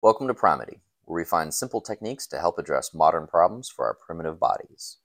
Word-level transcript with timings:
Welcome 0.00 0.28
to 0.28 0.34
Primity, 0.34 0.78
where 1.06 1.20
we 1.20 1.24
find 1.24 1.52
simple 1.52 1.80
techniques 1.80 2.28
to 2.28 2.38
help 2.38 2.56
address 2.56 2.94
modern 2.94 3.26
problems 3.26 3.68
for 3.68 3.84
our 3.84 3.94
primitive 4.06 4.38
bodies. 4.38 4.98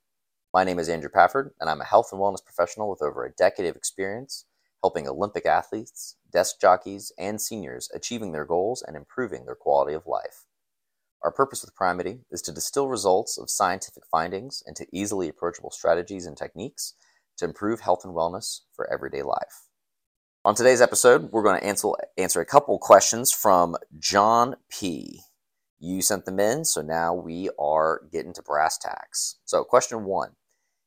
My 0.54 0.64
name 0.64 0.78
is 0.78 0.88
Andrew 0.88 1.10
Pafford, 1.10 1.50
and 1.60 1.68
I'm 1.68 1.82
a 1.82 1.86
health 1.86 2.10
and 2.12 2.22
wellness 2.22 2.46
professional 2.46 2.92
with 2.92 3.02
over 3.02 3.26
a 3.26 3.32
decade 3.32 3.66
of 3.66 3.76
experience 3.76 4.46
helping 4.84 5.08
Olympic 5.08 5.48
athletes, 5.48 6.18
desk 6.32 6.62
jockeys, 6.62 7.12
and 7.18 7.42
seniors 7.42 7.90
achieving 7.92 8.34
their 8.34 8.46
goals 8.46 8.84
and 8.86 8.96
improving 8.96 9.46
their 9.46 9.56
quality 9.56 9.96
of 9.96 10.06
life. 10.06 10.46
Our 11.24 11.32
purpose 11.32 11.64
with 11.64 11.76
Primity 11.76 12.20
is 12.30 12.44
to 12.44 12.52
distill 12.52 12.88
results 12.88 13.40
of 13.40 13.50
scientific 13.50 14.04
findings 14.12 14.62
into 14.68 14.86
easily 14.94 15.28
approachable 15.28 15.72
strategies 15.72 16.28
and 16.28 16.38
techniques 16.38 16.94
to 17.38 17.46
improve 17.46 17.80
health 17.80 18.06
and 18.06 18.14
wellness 18.14 18.60
for 18.72 18.88
everyday 18.94 19.24
life. 19.24 19.70
On 20.46 20.54
today's 20.54 20.82
episode, 20.82 21.32
we're 21.32 21.42
going 21.42 21.58
to 21.58 21.66
answer, 21.66 21.88
answer 22.18 22.42
a 22.42 22.46
couple 22.46 22.78
questions 22.78 23.32
from 23.32 23.78
John 23.98 24.58
P. 24.70 25.22
You 25.80 26.02
sent 26.02 26.26
them 26.26 26.38
in, 26.38 26.66
so 26.66 26.82
now 26.82 27.14
we 27.14 27.50
are 27.58 28.02
getting 28.12 28.34
to 28.34 28.42
brass 28.42 28.78
tacks. 28.78 29.38
So, 29.46 29.64
question 29.64 30.04
one 30.04 30.32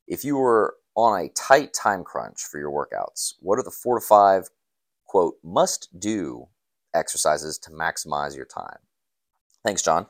If 0.06 0.24
you 0.24 0.36
were 0.36 0.74
on 0.94 1.18
a 1.18 1.30
tight 1.30 1.72
time 1.72 2.04
crunch 2.04 2.42
for 2.42 2.58
your 2.58 2.70
workouts, 2.70 3.32
what 3.40 3.58
are 3.58 3.62
the 3.62 3.70
four 3.70 3.98
to 3.98 4.04
five, 4.04 4.50
quote, 5.06 5.36
must 5.42 5.88
do 5.98 6.48
exercises 6.92 7.58
to 7.60 7.70
maximize 7.70 8.36
your 8.36 8.44
time? 8.44 8.80
Thanks, 9.64 9.80
John. 9.80 10.04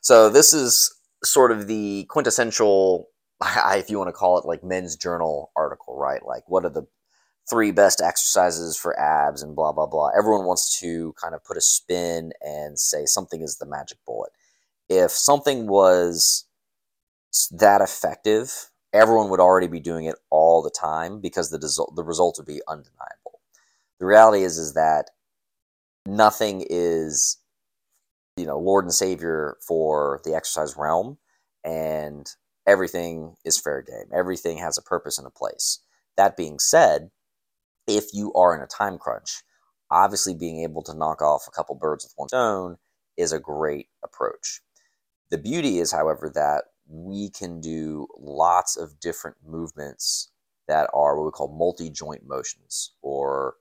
So, 0.00 0.28
this 0.28 0.52
is 0.52 0.92
sort 1.22 1.52
of 1.52 1.68
the 1.68 2.04
quintessential, 2.08 3.10
if 3.44 3.90
you 3.90 3.98
want 3.98 4.08
to 4.08 4.12
call 4.12 4.40
it 4.40 4.44
like 4.44 4.64
men's 4.64 4.96
journal 4.96 5.52
article, 5.54 5.96
right? 5.96 6.26
Like, 6.26 6.42
what 6.48 6.64
are 6.64 6.70
the 6.70 6.88
three 7.50 7.70
best 7.70 8.00
exercises 8.00 8.76
for 8.76 8.98
abs 8.98 9.42
and 9.42 9.56
blah 9.56 9.72
blah 9.72 9.86
blah. 9.86 10.10
Everyone 10.16 10.46
wants 10.46 10.78
to 10.80 11.14
kind 11.20 11.34
of 11.34 11.44
put 11.44 11.56
a 11.56 11.60
spin 11.60 12.32
and 12.42 12.78
say 12.78 13.06
something 13.06 13.42
is 13.42 13.58
the 13.58 13.66
magic 13.66 13.98
bullet. 14.06 14.32
If 14.88 15.10
something 15.12 15.66
was 15.66 16.46
that 17.50 17.80
effective, 17.80 18.70
everyone 18.92 19.30
would 19.30 19.40
already 19.40 19.68
be 19.68 19.80
doing 19.80 20.06
it 20.06 20.16
all 20.30 20.62
the 20.62 20.70
time 20.70 21.20
because 21.20 21.50
the 21.50 21.58
result 21.58 21.94
the 21.96 22.04
results 22.04 22.38
would 22.38 22.46
be 22.46 22.62
undeniable. 22.68 23.40
The 24.00 24.06
reality 24.06 24.42
is 24.44 24.58
is 24.58 24.74
that 24.74 25.10
nothing 26.06 26.64
is 26.68 27.38
you 28.36 28.46
know 28.46 28.58
Lord 28.58 28.84
and 28.84 28.94
Savior 28.94 29.56
for 29.66 30.20
the 30.24 30.34
exercise 30.34 30.76
realm, 30.76 31.18
and 31.64 32.28
everything 32.66 33.36
is 33.44 33.60
fair 33.60 33.82
game. 33.82 34.10
Everything 34.14 34.58
has 34.58 34.78
a 34.78 34.82
purpose 34.82 35.18
and 35.18 35.26
a 35.26 35.30
place. 35.30 35.80
That 36.16 36.36
being 36.36 36.58
said, 36.58 37.10
if 37.88 38.12
you 38.12 38.32
are 38.34 38.54
in 38.54 38.62
a 38.62 38.66
time 38.66 38.98
crunch. 38.98 39.42
Obviously, 39.90 40.34
being 40.34 40.62
able 40.62 40.82
to 40.82 40.94
knock 40.94 41.22
off 41.22 41.46
a 41.48 41.50
couple 41.50 41.74
birds 41.74 42.04
with 42.04 42.12
one 42.16 42.28
stone 42.28 42.76
is 43.16 43.32
a 43.32 43.40
great 43.40 43.88
approach. 44.04 44.60
The 45.30 45.38
beauty 45.38 45.78
is, 45.78 45.90
however, 45.90 46.30
that 46.34 46.64
we 46.86 47.30
can 47.30 47.60
do 47.60 48.06
lots 48.18 48.76
of 48.76 49.00
different 49.00 49.36
movements 49.46 50.30
that 50.68 50.90
are 50.92 51.16
what 51.16 51.24
we 51.24 51.30
call 51.30 51.56
multi 51.56 51.90
joint 51.90 52.26
motions 52.26 52.92
or 53.02 53.54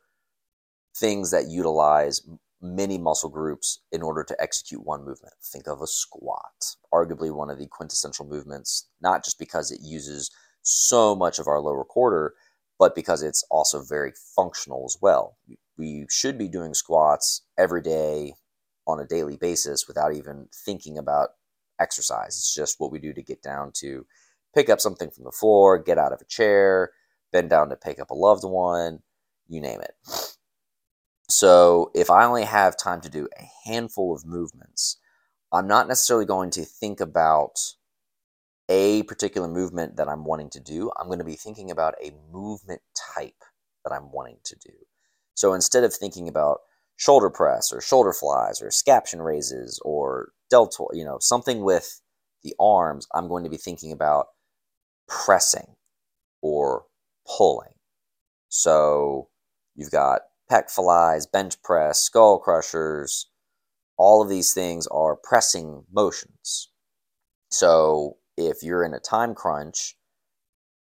things 0.96 1.32
that 1.32 1.48
utilize 1.48 2.22
many 2.62 2.98
muscle 2.98 3.30
groups 3.30 3.82
in 3.92 4.02
order 4.02 4.24
to 4.24 4.36
execute 4.42 4.86
one 4.86 5.06
movement. 5.06 5.34
Think 5.44 5.68
of 5.68 5.82
a 5.82 5.88
squat, 5.88 6.76
arguably 6.94 7.34
one 7.34 7.50
of 7.50 7.60
the 7.60 7.68
quintessential 7.68 8.26
movements, 8.26 8.88
not 9.02 9.24
just 9.24 9.40
because 9.40 9.72
it 9.72 9.80
uses 9.82 10.32
so 10.64 11.16
much 11.16 11.40
of 11.40 11.48
our 11.48 11.60
lower 11.60 11.84
quarter, 11.84 12.34
but 12.80 12.96
because 12.96 13.24
it's 13.24 13.44
also 13.50 13.82
very 13.82 14.14
functional 14.36 14.86
as 14.86 14.98
well. 15.02 15.38
We 15.78 16.06
should 16.10 16.38
be 16.38 16.48
doing 16.48 16.74
squats 16.74 17.44
every 17.58 17.82
day 17.82 18.34
on 18.88 19.00
a 19.00 19.06
daily 19.06 19.38
basis 19.38 19.88
without 19.88 20.14
even 20.14 20.48
thinking 20.66 20.98
about 20.98 21.30
exercise. 21.80 22.38
It's 22.38 22.54
just 22.54 22.80
what 22.80 22.92
we 22.92 23.00
do 23.00 23.14
to 23.14 23.22
get 23.22 23.42
down 23.42 23.72
to 23.78 24.06
pick 24.56 24.70
up 24.70 24.80
something 24.80 25.10
from 25.10 25.24
the 25.26 25.32
floor, 25.32 25.78
get 25.78 25.98
out 25.98 26.14
of 26.14 26.22
a 26.22 26.26
chair, 26.26 26.92
bend 27.32 27.50
down 27.50 27.70
to 27.70 27.76
pick 27.76 28.00
up 28.00 28.10
a 28.10 28.16
loved 28.16 28.44
one, 28.44 29.00
you 29.48 29.62
name 29.62 29.82
it. 29.82 29.92
So, 31.30 31.92
if 31.94 32.10
I 32.10 32.24
only 32.24 32.46
have 32.46 32.78
time 32.78 33.02
to 33.02 33.10
do 33.10 33.28
a 33.38 33.70
handful 33.70 34.16
of 34.16 34.26
movements, 34.26 34.98
I'm 35.52 35.68
not 35.68 35.88
necessarily 35.88 36.26
going 36.26 36.52
to 36.52 36.64
think 36.64 37.02
about 37.02 37.60
a 38.70 39.04
particular 39.04 39.48
movement 39.48 39.96
that 39.98 40.08
I'm 40.08 40.26
wanting 40.26 40.50
to 40.52 40.60
do, 40.60 40.92
I'm 40.98 41.08
going 41.08 41.20
to 41.20 41.26
be 41.26 41.36
thinking 41.36 41.72
about 41.72 41.96
a 42.04 42.12
movement 42.32 42.82
type 43.16 43.44
that 43.84 43.94
I'm 43.94 44.12
wanting 44.12 44.38
to 44.44 44.56
do. 44.56 44.74
So 45.36 45.54
instead 45.54 45.84
of 45.84 45.94
thinking 45.94 46.28
about 46.28 46.60
shoulder 46.98 47.30
press 47.30 47.72
or 47.72 47.80
shoulder 47.80 48.12
flies 48.12 48.62
or 48.62 48.70
scaption 48.70 49.24
raises 49.24 49.80
or 49.86 50.32
deltoid, 50.50 50.90
you 50.94 51.06
know, 51.06 51.18
something 51.20 51.62
with 51.62 52.02
the 52.44 52.54
arms, 52.60 53.08
I'm 53.14 53.28
going 53.28 53.44
to 53.44 53.50
be 53.50 53.58
thinking 53.58 53.92
about 53.92 54.28
pressing 55.08 55.76
or 56.42 56.86
pulling. 57.38 57.74
So 58.50 59.30
you've 59.76 59.92
got 59.92 60.22
pec 60.52 60.72
flies, 60.72 61.28
bench 61.28 61.62
press, 61.62 62.02
skull 62.02 62.40
crushers. 62.40 63.30
All 63.98 64.22
of 64.22 64.30
these 64.30 64.54
things 64.54 64.88
are 64.88 65.16
pressing 65.16 65.86
motions. 65.92 66.70
So 67.50 68.18
if 68.38 68.64
you're 68.64 68.86
in 68.86 68.94
a 68.94 69.00
time 69.00 69.34
crunch, 69.34 69.98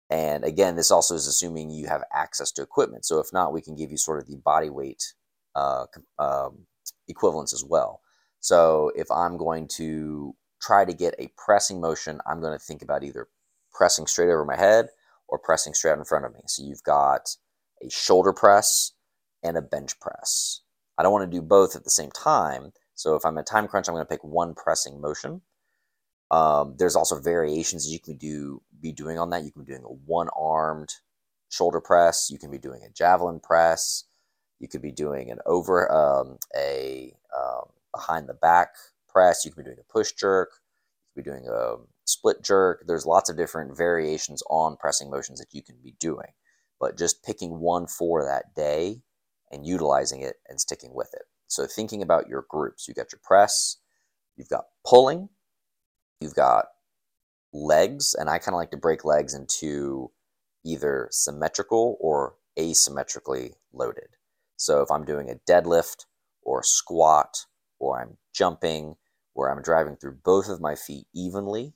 and 0.08 0.44
again, 0.44 0.76
this 0.76 0.90
also 0.90 1.14
is 1.14 1.26
assuming 1.26 1.70
you 1.70 1.86
have 1.88 2.04
access 2.14 2.52
to 2.52 2.62
equipment. 2.62 3.04
So 3.04 3.18
if 3.18 3.32
not, 3.32 3.52
we 3.52 3.60
can 3.60 3.74
give 3.74 3.90
you 3.90 3.96
sort 3.96 4.20
of 4.20 4.28
the 4.28 4.36
body 4.36 4.70
weight 4.70 5.14
uh, 5.56 5.86
um, 6.18 6.66
equivalents 7.08 7.52
as 7.52 7.64
well. 7.64 8.00
So 8.40 8.92
if 8.94 9.10
I'm 9.10 9.36
going 9.36 9.66
to 9.76 10.36
try 10.62 10.84
to 10.84 10.92
get 10.92 11.14
a 11.18 11.32
pressing 11.36 11.80
motion, 11.80 12.20
I'm 12.26 12.40
going 12.40 12.56
to 12.56 12.64
think 12.64 12.82
about 12.82 13.02
either 13.02 13.28
pressing 13.72 14.06
straight 14.06 14.30
over 14.30 14.44
my 14.44 14.56
head 14.56 14.86
or 15.28 15.38
pressing 15.38 15.74
straight 15.74 15.98
in 15.98 16.04
front 16.04 16.24
of 16.24 16.34
me. 16.34 16.40
So 16.46 16.62
you've 16.62 16.84
got 16.84 17.36
a 17.82 17.90
shoulder 17.90 18.32
press 18.32 18.92
and 19.42 19.56
a 19.56 19.62
bench 19.62 19.98
press. 19.98 20.60
I 20.96 21.02
don't 21.02 21.12
want 21.12 21.30
to 21.30 21.36
do 21.36 21.42
both 21.42 21.74
at 21.74 21.84
the 21.84 21.90
same 21.90 22.10
time. 22.10 22.72
So 22.94 23.16
if 23.16 23.24
I'm 23.24 23.36
in 23.36 23.42
a 23.42 23.44
time 23.44 23.68
crunch, 23.68 23.88
I'm 23.88 23.94
going 23.94 24.06
to 24.06 24.08
pick 24.08 24.24
one 24.24 24.54
pressing 24.54 25.00
motion. 25.00 25.42
Um, 26.30 26.74
there's 26.78 26.96
also 26.96 27.20
variations 27.20 27.90
you 27.90 28.00
can 28.00 28.16
do 28.16 28.62
be 28.80 28.92
doing 28.92 29.18
on 29.18 29.30
that. 29.30 29.44
You 29.44 29.52
can 29.52 29.62
be 29.62 29.72
doing 29.72 29.84
a 29.84 29.92
one 29.92 30.28
armed 30.36 30.90
shoulder 31.48 31.80
press. 31.80 32.28
You 32.30 32.38
can 32.38 32.50
be 32.50 32.58
doing 32.58 32.82
a 32.84 32.90
javelin 32.90 33.40
press. 33.40 34.04
You 34.58 34.68
could 34.68 34.82
be 34.82 34.92
doing 34.92 35.30
an 35.30 35.38
over 35.46 35.90
um, 35.92 36.38
a 36.56 37.14
um, 37.36 37.70
behind 37.94 38.28
the 38.28 38.34
back 38.34 38.70
press. 39.08 39.44
You 39.44 39.52
can 39.52 39.62
be 39.62 39.66
doing 39.66 39.80
a 39.80 39.92
push 39.92 40.12
jerk. 40.12 40.50
You 41.14 41.22
can 41.22 41.32
be 41.32 41.38
doing 41.38 41.48
a 41.48 41.76
split 42.04 42.42
jerk. 42.42 42.84
There's 42.86 43.06
lots 43.06 43.30
of 43.30 43.36
different 43.36 43.76
variations 43.76 44.42
on 44.50 44.76
pressing 44.76 45.10
motions 45.10 45.38
that 45.38 45.52
you 45.52 45.62
can 45.62 45.76
be 45.82 45.94
doing. 46.00 46.32
But 46.80 46.98
just 46.98 47.24
picking 47.24 47.60
one 47.60 47.86
for 47.86 48.24
that 48.24 48.54
day 48.54 49.02
and 49.50 49.66
utilizing 49.66 50.22
it 50.22 50.36
and 50.48 50.60
sticking 50.60 50.94
with 50.94 51.10
it. 51.14 51.22
So 51.46 51.66
thinking 51.66 52.02
about 52.02 52.28
your 52.28 52.44
groups, 52.48 52.88
you 52.88 52.94
got 52.94 53.12
your 53.12 53.20
press, 53.22 53.76
you've 54.36 54.48
got 54.48 54.64
pulling, 54.84 55.28
you've 56.20 56.34
got 56.34 56.66
legs, 57.52 58.14
and 58.14 58.28
I 58.28 58.38
kind 58.38 58.54
of 58.54 58.58
like 58.58 58.70
to 58.72 58.76
break 58.76 59.04
legs 59.04 59.34
into 59.34 60.10
either 60.64 61.08
symmetrical 61.10 61.96
or 62.00 62.34
asymmetrically 62.58 63.52
loaded. 63.72 64.08
So 64.56 64.82
if 64.82 64.90
I'm 64.90 65.04
doing 65.04 65.30
a 65.30 65.50
deadlift 65.50 66.06
or 66.42 66.62
squat 66.62 67.44
or 67.78 68.00
I'm 68.00 68.16
jumping 68.34 68.96
where 69.34 69.50
I'm 69.50 69.62
driving 69.62 69.96
through 69.96 70.18
both 70.24 70.48
of 70.48 70.60
my 70.60 70.74
feet 70.74 71.06
evenly, 71.14 71.74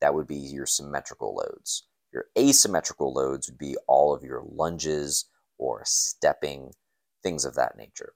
that 0.00 0.14
would 0.14 0.26
be 0.26 0.36
your 0.36 0.66
symmetrical 0.66 1.34
loads. 1.34 1.84
Your 2.12 2.26
asymmetrical 2.38 3.12
loads 3.12 3.48
would 3.48 3.58
be 3.58 3.76
all 3.86 4.14
of 4.14 4.22
your 4.22 4.42
lunges 4.46 5.24
or 5.58 5.82
stepping, 5.84 6.72
things 7.22 7.44
of 7.44 7.54
that 7.54 7.76
nature. 7.76 8.12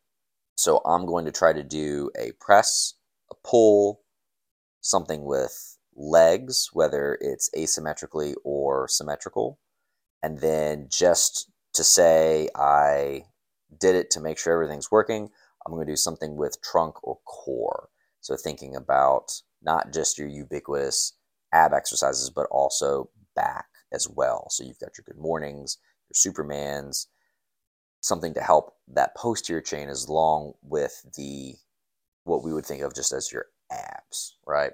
So 0.56 0.80
I'm 0.84 1.06
going 1.06 1.24
to 1.24 1.32
try 1.32 1.52
to 1.52 1.62
do 1.62 2.10
a 2.18 2.32
press, 2.38 2.94
a 3.30 3.34
pull, 3.42 4.01
something 4.82 5.24
with 5.24 5.78
legs, 5.96 6.68
whether 6.72 7.16
it's 7.20 7.48
asymmetrically 7.56 8.34
or 8.44 8.86
symmetrical. 8.88 9.58
And 10.22 10.40
then 10.40 10.88
just 10.90 11.50
to 11.74 11.82
say 11.82 12.48
I 12.54 13.24
did 13.80 13.96
it 13.96 14.10
to 14.10 14.20
make 14.20 14.38
sure 14.38 14.52
everything's 14.52 14.90
working, 14.90 15.30
I'm 15.64 15.72
going 15.72 15.86
to 15.86 15.92
do 15.92 15.96
something 15.96 16.36
with 16.36 16.60
trunk 16.62 16.96
or 17.02 17.18
core. 17.24 17.88
So 18.20 18.36
thinking 18.36 18.76
about 18.76 19.32
not 19.62 19.92
just 19.92 20.18
your 20.18 20.28
ubiquitous 20.28 21.14
ab 21.52 21.72
exercises, 21.72 22.30
but 22.30 22.46
also 22.50 23.10
back 23.34 23.66
as 23.92 24.08
well. 24.08 24.48
So 24.50 24.64
you've 24.64 24.78
got 24.78 24.98
your 24.98 25.04
good 25.06 25.20
mornings, 25.20 25.78
your 26.08 26.32
Supermans, 26.32 27.06
something 28.00 28.34
to 28.34 28.40
help 28.40 28.74
that 28.88 29.14
posterior 29.16 29.60
chain 29.60 29.88
as 29.88 30.08
long 30.08 30.54
with 30.62 31.04
the 31.16 31.54
what 32.24 32.44
we 32.44 32.52
would 32.52 32.66
think 32.66 32.82
of 32.82 32.94
just 32.94 33.12
as 33.12 33.32
your 33.32 33.46
abs, 33.72 34.36
right? 34.46 34.72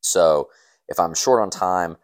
So 0.00 0.48
if 0.88 0.98
I'm 1.00 1.14
short 1.14 1.42
on 1.42 1.50
time, 1.50 1.96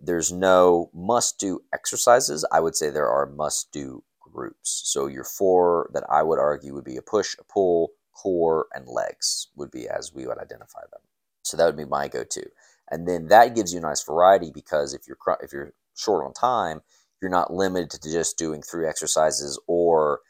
there's 0.00 0.32
no 0.32 0.90
must 0.94 1.38
do 1.38 1.60
exercises. 1.72 2.46
I 2.52 2.60
would 2.60 2.76
say 2.76 2.90
there 2.90 3.08
are 3.08 3.26
must 3.26 3.72
do 3.72 4.04
groups. 4.20 4.82
So 4.84 5.06
your 5.06 5.24
four 5.24 5.90
that 5.92 6.04
I 6.10 6.22
would 6.22 6.38
argue 6.38 6.74
would 6.74 6.84
be 6.84 6.96
a 6.96 7.02
push, 7.02 7.34
a 7.38 7.44
pull, 7.44 7.90
core, 8.12 8.66
and 8.72 8.86
legs 8.86 9.48
would 9.56 9.70
be 9.70 9.88
as 9.88 10.12
we 10.14 10.26
would 10.26 10.38
identify 10.38 10.82
them. 10.92 11.00
So 11.42 11.56
that 11.56 11.66
would 11.66 11.76
be 11.76 11.84
my 11.84 12.08
go-to. 12.08 12.44
And 12.90 13.06
then 13.08 13.28
that 13.28 13.54
gives 13.54 13.72
you 13.72 13.78
a 13.78 13.82
nice 13.82 14.02
variety 14.02 14.50
because 14.52 14.94
if 14.94 15.02
you're 15.06 15.18
if 15.42 15.52
you're 15.52 15.72
short 15.96 16.24
on 16.24 16.32
time, 16.32 16.80
you're 17.20 17.30
not 17.30 17.52
limited 17.52 17.90
to 17.90 18.12
just 18.12 18.38
doing 18.38 18.62
three 18.62 18.86
exercises 18.86 19.60
or 19.66 20.20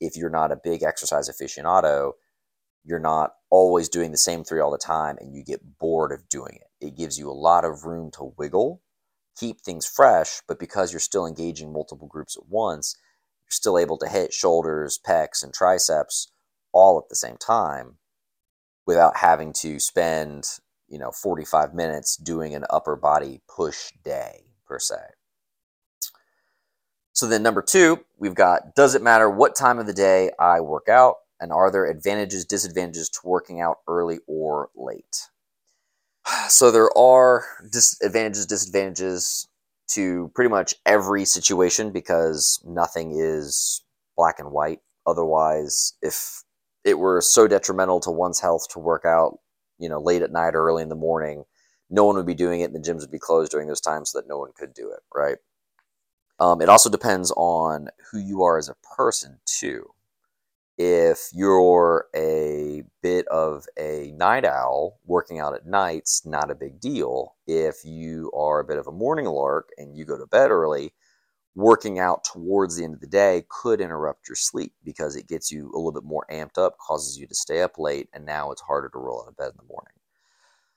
if 0.00 0.16
you're 0.16 0.30
not 0.30 0.52
a 0.52 0.60
big 0.62 0.82
exercise 0.82 1.28
aficionado, 1.28 2.12
you're 2.88 2.98
not 2.98 3.34
always 3.50 3.88
doing 3.88 4.10
the 4.10 4.16
same 4.16 4.42
three 4.42 4.60
all 4.60 4.70
the 4.70 4.78
time 4.78 5.16
and 5.20 5.34
you 5.34 5.44
get 5.44 5.78
bored 5.78 6.10
of 6.10 6.28
doing 6.28 6.54
it. 6.54 6.86
It 6.86 6.96
gives 6.96 7.18
you 7.18 7.30
a 7.30 7.32
lot 7.32 7.64
of 7.64 7.84
room 7.84 8.10
to 8.12 8.32
wiggle, 8.38 8.80
keep 9.38 9.60
things 9.60 9.86
fresh, 9.86 10.40
but 10.48 10.58
because 10.58 10.92
you're 10.92 11.00
still 11.00 11.26
engaging 11.26 11.72
multiple 11.72 12.08
groups 12.08 12.36
at 12.36 12.48
once, 12.48 12.96
you're 13.44 13.50
still 13.50 13.78
able 13.78 13.98
to 13.98 14.08
hit 14.08 14.32
shoulders, 14.32 14.98
pecs, 15.06 15.42
and 15.42 15.52
triceps 15.52 16.32
all 16.72 16.98
at 16.98 17.10
the 17.10 17.14
same 17.14 17.36
time 17.36 17.98
without 18.86 19.18
having 19.18 19.52
to 19.52 19.78
spend, 19.78 20.44
you 20.88 20.98
know, 20.98 21.10
45 21.10 21.74
minutes 21.74 22.16
doing 22.16 22.54
an 22.54 22.64
upper 22.70 22.96
body 22.96 23.42
push 23.54 23.90
day 24.02 24.44
per 24.66 24.78
se. 24.78 24.96
So 27.12 27.26
then 27.26 27.42
number 27.42 27.60
2, 27.60 27.98
we've 28.16 28.34
got 28.34 28.74
does 28.74 28.94
it 28.94 29.02
matter 29.02 29.28
what 29.28 29.56
time 29.56 29.78
of 29.78 29.86
the 29.86 29.92
day 29.92 30.30
I 30.38 30.60
work 30.60 30.88
out 30.88 31.16
and 31.40 31.52
are 31.52 31.70
there 31.70 31.86
advantages 31.86 32.44
disadvantages 32.44 33.08
to 33.10 33.20
working 33.24 33.60
out 33.60 33.78
early 33.88 34.18
or 34.26 34.70
late? 34.74 35.28
So 36.48 36.70
there 36.70 36.96
are 36.96 37.44
disadvantages 37.70 38.46
disadvantages 38.46 39.48
to 39.88 40.30
pretty 40.34 40.50
much 40.50 40.74
every 40.84 41.24
situation 41.24 41.90
because 41.90 42.62
nothing 42.66 43.18
is 43.18 43.82
black 44.16 44.38
and 44.38 44.50
white. 44.50 44.80
Otherwise, 45.06 45.94
if 46.02 46.44
it 46.84 46.98
were 46.98 47.20
so 47.20 47.46
detrimental 47.48 48.00
to 48.00 48.10
one's 48.10 48.40
health 48.40 48.66
to 48.70 48.78
work 48.78 49.04
out, 49.06 49.38
you 49.78 49.88
know, 49.88 50.00
late 50.00 50.22
at 50.22 50.32
night 50.32 50.54
or 50.54 50.66
early 50.66 50.82
in 50.82 50.90
the 50.90 50.94
morning, 50.94 51.44
no 51.90 52.04
one 52.04 52.16
would 52.16 52.26
be 52.26 52.34
doing 52.34 52.60
it 52.60 52.70
and 52.70 52.74
the 52.74 52.90
gyms 52.90 53.00
would 53.00 53.10
be 53.10 53.18
closed 53.18 53.50
during 53.52 53.68
those 53.68 53.80
times 53.80 54.10
so 54.10 54.18
that 54.18 54.28
no 54.28 54.38
one 54.38 54.50
could 54.54 54.74
do 54.74 54.90
it, 54.90 55.00
right? 55.14 55.38
Um, 56.40 56.60
it 56.60 56.68
also 56.68 56.90
depends 56.90 57.32
on 57.36 57.88
who 58.10 58.18
you 58.18 58.42
are 58.42 58.58
as 58.58 58.68
a 58.68 58.76
person, 58.96 59.38
too 59.46 59.90
if 60.78 61.30
you're 61.34 62.06
a 62.14 62.84
bit 63.02 63.26
of 63.28 63.66
a 63.76 64.12
night 64.16 64.44
owl, 64.44 65.00
working 65.04 65.40
out 65.40 65.54
at 65.54 65.66
night's 65.66 66.24
not 66.24 66.52
a 66.52 66.54
big 66.54 66.80
deal. 66.80 67.34
If 67.48 67.84
you 67.84 68.30
are 68.34 68.60
a 68.60 68.64
bit 68.64 68.78
of 68.78 68.86
a 68.86 68.92
morning 68.92 69.26
lark 69.26 69.70
and 69.76 69.96
you 69.96 70.04
go 70.04 70.16
to 70.16 70.26
bed 70.26 70.52
early, 70.52 70.94
working 71.56 71.98
out 71.98 72.22
towards 72.22 72.76
the 72.76 72.84
end 72.84 72.94
of 72.94 73.00
the 73.00 73.08
day 73.08 73.44
could 73.48 73.80
interrupt 73.80 74.28
your 74.28 74.36
sleep 74.36 74.72
because 74.84 75.16
it 75.16 75.26
gets 75.26 75.50
you 75.50 75.68
a 75.74 75.76
little 75.76 75.90
bit 75.90 76.04
more 76.04 76.24
amped 76.30 76.58
up, 76.58 76.78
causes 76.78 77.18
you 77.18 77.26
to 77.26 77.34
stay 77.34 77.60
up 77.60 77.76
late, 77.76 78.08
and 78.14 78.24
now 78.24 78.52
it's 78.52 78.62
harder 78.62 78.88
to 78.88 78.98
roll 78.98 79.22
out 79.22 79.28
of 79.28 79.36
bed 79.36 79.50
in 79.50 79.56
the 79.56 79.64
morning. 79.64 79.94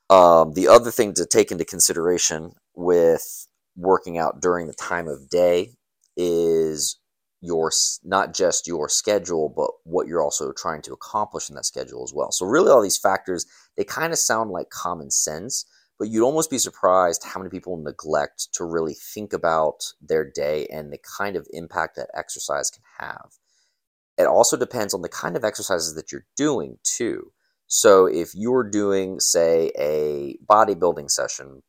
Um, 0.10 0.54
the 0.54 0.68
other 0.68 0.90
thing 0.90 1.14
to 1.14 1.28
take 1.28 1.52
into 1.52 1.64
consideration 1.64 2.54
with 2.74 3.48
working 3.76 4.18
out 4.18 4.42
during 4.42 4.66
the 4.66 4.74
time 4.74 5.08
of 5.08 5.30
day 5.30 5.76
is 6.18 6.98
your 7.42 7.72
not 8.04 8.34
just 8.34 8.68
your 8.68 8.88
schedule 8.88 9.50
but 9.50 9.70
what 9.84 10.08
you're 10.08 10.22
also 10.22 10.52
trying 10.54 10.82
to 10.84 10.94
accomplish 10.94 11.50
in 11.50 11.56
that 11.56 11.66
schedule 11.66 12.04
as 12.04 12.14
well. 12.14 12.32
So 12.32 12.46
really 12.46 12.72
all 12.72 12.82
these 12.82 12.98
factors 12.98 13.46
they 13.76 13.84
kind 13.84 14.14
of 14.14 14.20
sound 14.20 14.52
like 14.52 14.70
common 14.70 15.12
sense 15.12 15.66
but 15.98 16.10
you'd 16.10 16.26
almost 16.26 16.50
be 16.50 16.58
surprised 16.58 17.24
how 17.24 17.40
many 17.40 17.50
people 17.50 17.78
neglect 17.78 18.48
to 18.54 18.64
really 18.64 18.96
think 18.96 19.34
about 19.34 19.94
their 20.02 20.28
day 20.28 20.68
and 20.72 20.92
the 20.92 20.98
kind 21.20 21.36
of 21.36 21.48
impact 21.52 21.96
that 21.96 22.10
exercise 22.16 22.72
can 22.72 22.82
have. 22.98 23.34
It 24.18 24.26
also 24.26 24.58
depends 24.58 24.96
on 24.96 25.04
the 25.04 25.10
kind 25.10 25.36
of 25.36 25.44
exercises 25.44 25.94
that 25.96 26.12
you're 26.12 26.26
doing 26.36 26.78
too. 26.84 27.32
So 27.68 28.06
if 28.06 28.34
you're 28.34 28.68
doing 28.68 29.20
say 29.20 29.72
a 29.80 30.38
bodybuilding 30.46 31.10
session 31.10 31.62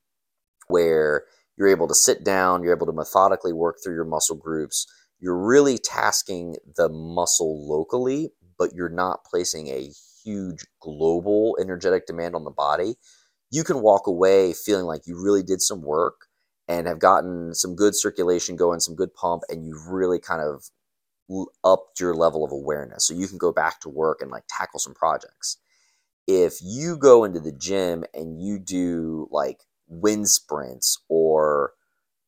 where 0.68 1.24
you're 1.56 1.68
able 1.68 1.88
to 1.88 1.94
sit 1.94 2.24
down 2.24 2.62
you're 2.62 2.74
able 2.74 2.86
to 2.86 2.92
methodically 2.92 3.52
work 3.52 3.76
through 3.82 3.94
your 3.94 4.04
muscle 4.04 4.36
groups 4.36 4.86
you're 5.22 5.38
really 5.38 5.78
tasking 5.78 6.56
the 6.76 6.88
muscle 6.88 7.68
locally, 7.68 8.30
but 8.58 8.74
you're 8.74 8.88
not 8.88 9.24
placing 9.24 9.68
a 9.68 9.88
huge 10.24 10.66
global 10.80 11.56
energetic 11.60 12.06
demand 12.06 12.34
on 12.34 12.42
the 12.42 12.50
body, 12.50 12.96
you 13.50 13.62
can 13.62 13.80
walk 13.82 14.08
away 14.08 14.52
feeling 14.52 14.84
like 14.84 15.06
you 15.06 15.22
really 15.22 15.44
did 15.44 15.62
some 15.62 15.80
work 15.80 16.26
and 16.66 16.88
have 16.88 16.98
gotten 16.98 17.54
some 17.54 17.76
good 17.76 17.94
circulation 17.94 18.56
going, 18.56 18.80
some 18.80 18.96
good 18.96 19.14
pump, 19.14 19.44
and 19.48 19.64
you've 19.64 19.86
really 19.86 20.18
kind 20.18 20.42
of 20.42 20.64
upped 21.64 22.00
your 22.00 22.14
level 22.14 22.44
of 22.44 22.50
awareness. 22.50 23.06
So 23.06 23.14
you 23.14 23.28
can 23.28 23.38
go 23.38 23.52
back 23.52 23.80
to 23.82 23.88
work 23.88 24.22
and 24.22 24.30
like 24.30 24.44
tackle 24.48 24.80
some 24.80 24.94
projects. 24.94 25.56
If 26.26 26.54
you 26.62 26.96
go 26.96 27.22
into 27.22 27.38
the 27.38 27.52
gym 27.52 28.04
and 28.12 28.40
you 28.40 28.58
do 28.58 29.28
like 29.30 29.60
wind 29.86 30.28
sprints 30.28 31.00
or 31.08 31.74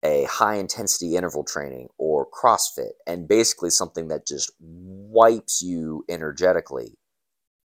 a 0.04 0.24
high 0.24 0.56
intensity 0.56 1.16
interval 1.16 1.44
training 1.44 1.88
or 1.98 2.28
CrossFit 2.30 2.92
and 3.06 3.26
basically 3.26 3.70
something 3.70 4.08
that 4.08 4.26
just 4.26 4.52
wipes 4.60 5.62
you 5.62 6.04
energetically, 6.08 6.98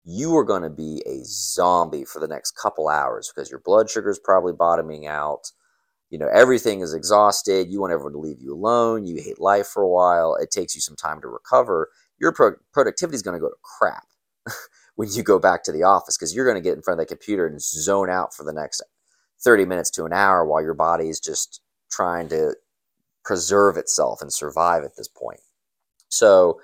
you 0.04 0.36
are 0.38 0.45
going 0.45 0.62
to 0.62 0.69
be 0.69 1.04
a 1.06 1.19
zombie 1.25 2.06
for 2.06 2.19
the 2.19 2.28
next 2.28 2.51
couple 2.51 2.88
hours 2.88 3.31
because 3.34 3.50
your 3.50 3.60
blood 3.60 3.89
sugar 3.89 4.10
is 4.10 4.19
probably 4.19 4.54
bottoming 4.54 5.07
out. 5.07 5.51
You 6.10 6.19
know, 6.19 6.30
everything 6.34 6.81
is 6.81 6.94
exhausted. 6.94 7.68
You 7.69 7.81
want 7.81 7.92
everyone 7.92 8.13
to 8.13 8.19
leave 8.19 8.42
you 8.42 8.54
alone. 8.54 9.06
You 9.06 9.22
hate 9.22 9.42
life 9.42 9.68
for 9.68 9.84
a 9.84 9.89
while. 9.89 10.36
It 10.36 10.51
takes 10.51 10.75
you 10.75 10.81
some 10.81 10.95
time 10.95 11.19
to 11.22 11.28
recover. 11.28 11.89
Your 12.19 12.31
pro- 12.31 12.56
productivity 12.72 13.16
is 13.16 13.24
going 13.24 13.36
to 13.36 13.42
go 13.42 13.50
to 13.50 13.56
crap 13.62 14.06
when 14.95 15.10
you 15.12 15.24
go 15.24 15.39
back 15.39 15.63
to 15.63 15.72
the 15.72 15.84
office 15.84 16.18
because 16.18 16.34
you're 16.34 16.45
going 16.45 16.56
to 16.56 16.68
get 16.68 16.78
in 16.78 16.81
front 16.81 17.01
of 17.01 17.06
the 17.06 17.13
computer 17.13 17.45
and 17.45 17.62
zone 17.62 18.10
out 18.10 18.34
for 18.34 18.44
the 18.45 18.54
next 18.54 18.81
30 19.44 19.66
minutes 19.66 19.89
to 19.92 20.06
an 20.06 20.13
hour 20.13 20.45
while 20.45 20.62
your 20.62 20.74
body 20.74 21.10
is 21.10 21.19
just 21.19 21.62
trying 21.89 22.30
to 22.30 22.56
preserve 23.24 23.78
itself 23.78 24.22
and 24.22 24.31
survive 24.31 24.84
at 24.84 24.95
this 24.95 25.07
point. 25.07 25.42
So 26.10 26.60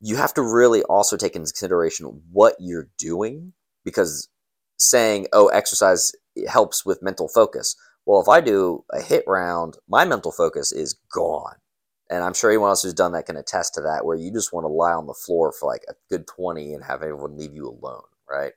you 0.00 0.16
have 0.16 0.34
to 0.34 0.42
really 0.42 0.82
also 0.84 1.16
take 1.16 1.34
into 1.36 1.46
consideration 1.46 2.22
what 2.30 2.54
you're 2.58 2.88
doing 2.98 3.52
because 3.84 4.28
saying, 4.76 5.26
oh, 5.32 5.48
exercise 5.48 6.12
helps 6.48 6.84
with 6.84 7.02
mental 7.02 7.28
focus. 7.28 7.76
Well, 8.06 8.20
if 8.20 8.28
I 8.28 8.40
do 8.40 8.84
a 8.92 9.00
HIIT 9.00 9.22
round, 9.26 9.76
my 9.88 10.04
mental 10.04 10.32
focus 10.32 10.72
is 10.72 10.98
gone. 11.12 11.56
And 12.10 12.24
I'm 12.24 12.32
sure 12.32 12.50
anyone 12.50 12.70
else 12.70 12.82
who's 12.82 12.94
done 12.94 13.12
that 13.12 13.26
can 13.26 13.36
attest 13.36 13.74
to 13.74 13.82
that, 13.82 14.04
where 14.04 14.16
you 14.16 14.32
just 14.32 14.52
want 14.52 14.64
to 14.64 14.68
lie 14.68 14.92
on 14.92 15.06
the 15.06 15.14
floor 15.14 15.52
for 15.52 15.66
like 15.66 15.82
a 15.88 15.94
good 16.08 16.26
20 16.26 16.72
and 16.72 16.84
have 16.84 17.02
everyone 17.02 17.36
leave 17.36 17.54
you 17.54 17.68
alone, 17.68 18.02
right? 18.28 18.52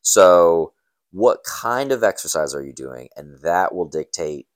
So, 0.00 0.72
what 1.10 1.44
kind 1.44 1.92
of 1.92 2.02
exercise 2.02 2.54
are 2.54 2.62
you 2.62 2.72
doing? 2.72 3.08
And 3.16 3.38
that 3.42 3.74
will 3.74 3.88
dictate 3.88 4.46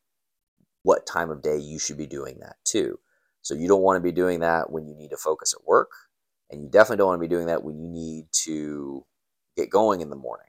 what 0.83 1.07
time 1.07 1.31
of 1.31 1.43
day 1.43 1.59
you 1.59 1.79
should 1.79 1.99
be 1.99 2.07
doing 2.07 2.39
that 2.41 2.57
too. 2.65 2.99
So 3.43 3.55
you 3.55 3.69
don't 3.69 3.83
want 3.83 3.97
to 3.97 4.01
be 4.01 4.13
doing 4.13 4.41
that 4.41 4.71
when 4.71 4.87
you 4.87 4.95
need 4.95 5.11
to 5.11 5.17
focus 5.17 5.55
at 5.55 5.67
work, 5.67 5.91
and 6.51 6.63
you 6.63 6.69
definitely 6.69 6.99
don't 6.99 7.09
want 7.09 7.21
to 7.23 7.29
be 7.29 7.35
doing 7.35 7.47
that 7.47 7.65
when 7.65 7.79
you 7.79 7.89
need 7.89 8.27
to 8.45 9.05
get 9.57 9.71
going 9.71 10.01
in 10.01 10.11
the 10.11 10.17
morning. 10.17 10.47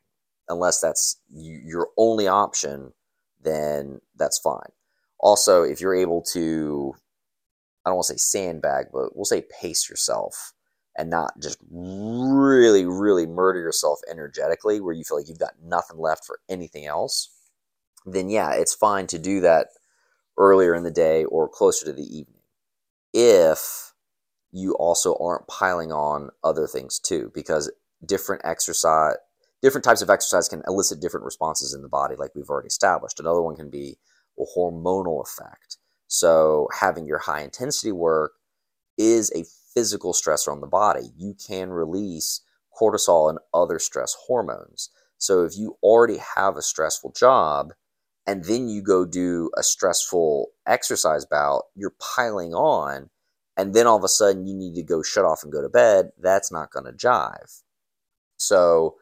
Unless 0.50 0.82
that's 0.82 1.20
your 1.32 1.90
only 1.98 2.28
option, 2.28 2.94
then 3.42 4.02
that's 4.16 4.38
fine. 4.38 4.72
Also, 5.20 5.63
if 5.63 5.80
you're 5.80 5.96
able 5.96 6.22
to, 6.34 6.94
I 7.86 7.90
don't 7.90 7.96
want 7.96 8.08
to 8.08 8.13
say 8.13 8.18
sandbag, 8.18 8.88
but 8.92 9.16
we'll 9.16 9.25
say 9.25 9.46
pace 9.62 9.90
yourself 9.90 10.54
and 10.98 11.10
not 11.10 11.34
just 11.42 11.58
really, 11.72 12.86
really 12.86 13.25
murder 13.25 13.60
yourself 13.60 14.00
energetically 14.10 14.80
where 14.82 14.94
you 14.94 15.04
feel 15.04 15.18
like 15.18 15.28
you've 15.28 15.40
got 15.40 15.54
nothing 15.63 15.98
left 15.98 16.25
for 16.25 16.40
anything 16.50 16.86
else, 16.86 17.30
then 18.06 18.30
yeah, 18.30 18.52
it's 18.54 18.75
fine 18.75 19.08
to 19.08 19.18
do 19.18 19.40
that 19.42 19.68
earlier 20.38 20.74
in 20.75 20.84
the 20.84 20.92
day 20.92 21.25
or 21.25 21.48
closer 21.48 21.86
to 21.86 21.94
the 21.94 22.04
evening. 22.04 22.42
If 23.13 23.94
you 24.52 24.74
also 24.75 25.16
aren't 25.20 25.48
piling 25.48 25.92
on 25.92 26.30
other 26.44 26.68
things 26.68 27.00
too, 27.00 27.32
because 27.34 27.72
different 28.06 28.42
exercise, 28.46 29.16
different 29.62 29.86
types 29.86 30.02
of 30.02 30.10
exercise 30.10 30.48
can 30.48 30.62
elicit 30.68 31.02
different 31.02 31.25
responses 31.25 31.74
in 31.74 31.82
the 31.82 31.90
body, 31.90 32.16
like 32.16 32.32
we've 32.36 32.50
already 32.50 32.68
established. 32.68 33.20
Another 33.20 33.42
one 33.42 33.56
can 33.56 33.70
be 33.70 33.98
a 34.40 34.44
hormonal 34.58 35.24
effect. 35.24 35.78
So, 36.08 36.68
having 36.80 37.08
your 37.08 37.20
high 37.20 37.42
intensity 37.42 37.92
work 37.92 38.34
is 38.98 39.32
a 39.32 39.46
physical 39.74 40.13
stressor 40.13 40.52
on 40.52 40.62
the 40.62 40.68
body. 40.68 41.12
You 41.18 41.36
can 41.36 41.70
release 41.70 42.42
cortisol 42.80 43.30
and 43.30 43.40
other 43.54 43.80
stress 43.80 44.16
hormones. 44.28 44.90
So, 45.18 45.44
if 45.44 45.58
you 45.58 45.78
already 45.82 46.20
have 46.36 46.56
a 46.56 46.62
stressful 46.62 47.13
job, 47.13 47.74
and 48.25 48.46
then 48.46 48.70
you 48.70 48.82
go 48.82 49.06
do 49.06 49.50
a 49.58 49.63
stressful 49.63 50.48
exercise 50.65 51.25
bout, 51.25 51.63
you're 51.75 51.96
piling 52.00 52.53
on, 52.53 53.10
and 53.58 53.74
then 53.74 53.86
all 53.86 53.98
of 53.98 54.03
a 54.03 54.08
sudden 54.08 54.48
you 54.48 54.56
need 54.56 54.75
to 54.75 54.84
go 54.84 55.03
shut 55.03 55.25
off 55.25 55.44
and 55.44 55.51
go 55.51 55.62
to 55.62 55.70
bed, 55.70 56.12
that's 56.20 56.51
not 56.51 56.72
going 56.72 56.86
to 56.86 56.94
jive. 56.94 57.62
So, 58.38 58.96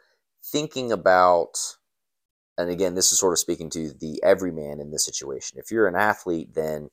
thinking 0.44 0.92
about, 0.92 1.54
and 2.58 2.70
again, 2.70 2.96
this 2.96 3.12
is 3.12 3.20
sort 3.20 3.34
of 3.34 3.40
speaking 3.40 3.70
to 3.72 3.94
the 4.00 4.22
everyman 4.24 4.80
in 4.80 4.92
this 4.92 5.06
situation. 5.06 5.60
If 5.60 5.72
you're 5.72 5.88
an 5.88 5.96
athlete, 5.96 6.54
then 6.54 6.90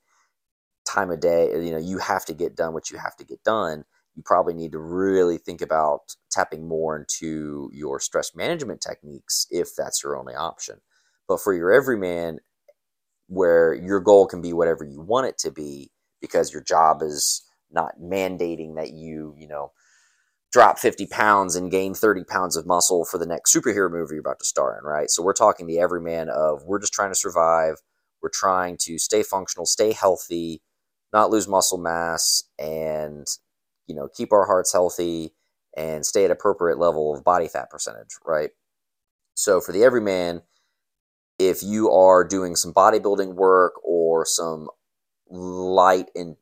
time 0.86 1.10
of 1.10 1.20
day, 1.20 1.50
you 1.62 1.70
know, 1.70 1.78
you 1.78 1.98
have 1.98 2.24
to 2.26 2.34
get 2.34 2.56
done 2.56 2.72
what 2.72 2.90
you 2.90 2.98
have 2.98 3.16
to 3.16 3.24
get 3.24 3.42
done. 3.44 3.84
you 4.14 4.22
probably 4.24 4.54
need 4.54 4.72
to 4.72 4.78
really 4.78 5.38
think 5.38 5.60
about 5.60 6.16
tapping 6.30 6.66
more 6.66 6.96
into 6.96 7.70
your 7.72 8.00
stress 8.00 8.34
management 8.34 8.80
techniques 8.80 9.46
if 9.50 9.76
that's 9.76 10.02
your 10.02 10.16
only 10.16 10.34
option. 10.34 10.80
But 11.28 11.40
for 11.42 11.54
your 11.54 11.72
everyman, 11.72 12.40
where 13.28 13.74
your 13.74 14.00
goal 14.00 14.26
can 14.26 14.40
be 14.40 14.52
whatever 14.52 14.84
you 14.84 15.00
want 15.00 15.26
it 15.26 15.38
to 15.38 15.50
be 15.50 15.90
because 16.20 16.52
your 16.52 16.62
job 16.62 17.02
is 17.02 17.42
not 17.70 18.00
mandating 18.00 18.76
that 18.76 18.92
you, 18.92 19.34
you 19.38 19.46
know, 19.48 19.72
drop 20.52 20.78
50 20.78 21.06
pounds 21.06 21.56
and 21.56 21.70
gain 21.70 21.94
30 21.94 22.24
pounds 22.24 22.56
of 22.56 22.66
muscle 22.66 23.04
for 23.04 23.18
the 23.18 23.26
next 23.26 23.54
superhero 23.54 23.90
movie 23.90 24.14
you're 24.14 24.20
about 24.20 24.38
to 24.40 24.44
star 24.46 24.78
in, 24.78 24.84
right? 24.84 25.10
So 25.10 25.22
we're 25.22 25.34
talking 25.34 25.66
the 25.66 25.78
everyman 25.80 26.28
of 26.30 26.64
we're 26.64 26.80
just 26.80 26.92
trying 26.92 27.10
to 27.10 27.14
survive. 27.16 27.76
We're 28.22 28.30
trying 28.30 28.78
to 28.82 28.98
stay 28.98 29.22
functional, 29.22 29.66
stay 29.66 29.92
healthy, 29.92 30.62
not 31.12 31.30
lose 31.30 31.48
muscle 31.48 31.78
mass, 31.78 32.44
and 32.58 33.26
you 33.86 33.94
know 33.94 34.08
keep 34.14 34.32
our 34.32 34.46
hearts 34.46 34.72
healthy 34.72 35.34
and 35.76 36.04
stay 36.04 36.24
at 36.24 36.30
appropriate 36.30 36.78
level 36.78 37.14
of 37.14 37.24
body 37.24 37.48
fat 37.48 37.70
percentage, 37.70 38.16
right? 38.26 38.50
So 39.34 39.60
for 39.60 39.72
the 39.72 39.84
everyman, 39.84 40.42
if 41.38 41.62
you 41.62 41.90
are 41.90 42.24
doing 42.24 42.56
some 42.56 42.72
bodybuilding 42.72 43.34
work 43.34 43.74
or 43.84 44.26
some 44.26 44.68
light 45.30 46.10
and 46.14 46.36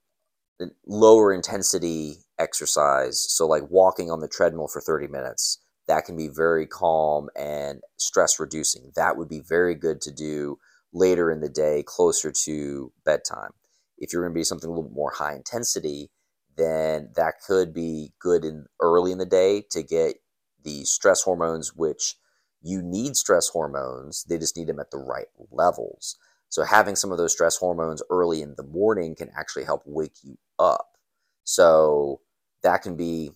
lower 0.87 1.33
intensity 1.33 2.17
exercise, 2.39 3.21
so 3.21 3.47
like 3.47 3.71
walking 3.71 4.11
on 4.11 4.21
the 4.21 4.29
treadmill 4.29 4.69
for 4.69 4.81
30 4.81 5.09
minutes, 5.09 5.59
that 5.87 6.05
can 6.05 6.17
be 6.17 6.29
very 6.29 6.67
calm 6.67 7.29
and 7.37 7.81
stress 7.97 8.41
reducing. 8.41 8.93
That 8.97 9.17
would 9.17 9.29
be 9.29 9.41
very 9.41 9.75
good 9.75 10.01
to 10.03 10.11
do 10.11 10.59
later 10.93 11.31
in 11.31 11.41
the 11.41 11.49
day, 11.49 11.85
closer 11.87 12.33
to 12.45 12.93
bedtime. 13.05 13.51
If 13.99 14.13
you're 14.13 14.23
going 14.23 14.33
to 14.33 14.39
be 14.39 14.45
something 14.45 14.69
a 14.69 14.73
little 14.73 14.89
bit 14.89 14.97
more 14.97 15.13
high 15.13 15.35
intensity, 15.35 16.11
then 16.57 17.11
that 17.17 17.35
could 17.47 17.73
be 17.75 18.13
good 18.19 18.45
in 18.45 18.67
early 18.81 19.13
in 19.13 19.19
the 19.19 19.27
day 19.27 19.63
to 19.71 19.83
get 19.83 20.17
the 20.65 20.85
stress 20.85 21.23
hormones, 21.23 21.75
which 21.75 22.17
you 22.67 22.83
need 22.83 23.17
stress 23.17 23.49
hormones. 23.49 24.25
They 24.25 24.39
just 24.39 24.57
need 24.57 24.67
them 24.67 24.81
at 24.81 24.91
the 24.91 24.99
right 24.99 25.27
levels. 25.51 26.17
So 26.49 26.65
having 26.65 26.97
some 26.97 27.13
of 27.13 27.19
those 27.19 27.33
stress 27.33 27.57
hormones 27.57 28.03
early 28.11 28.43
in 28.43 28.55
the 28.57 28.63
morning 28.63 29.15
can 29.15 29.31
actually 29.37 29.65
help 29.65 29.83
wake 29.85 30.17
you 30.23 30.39
up. 30.59 30.97
So 31.45 32.21
that 32.63 32.83
can 32.83 32.97
be 32.97 33.31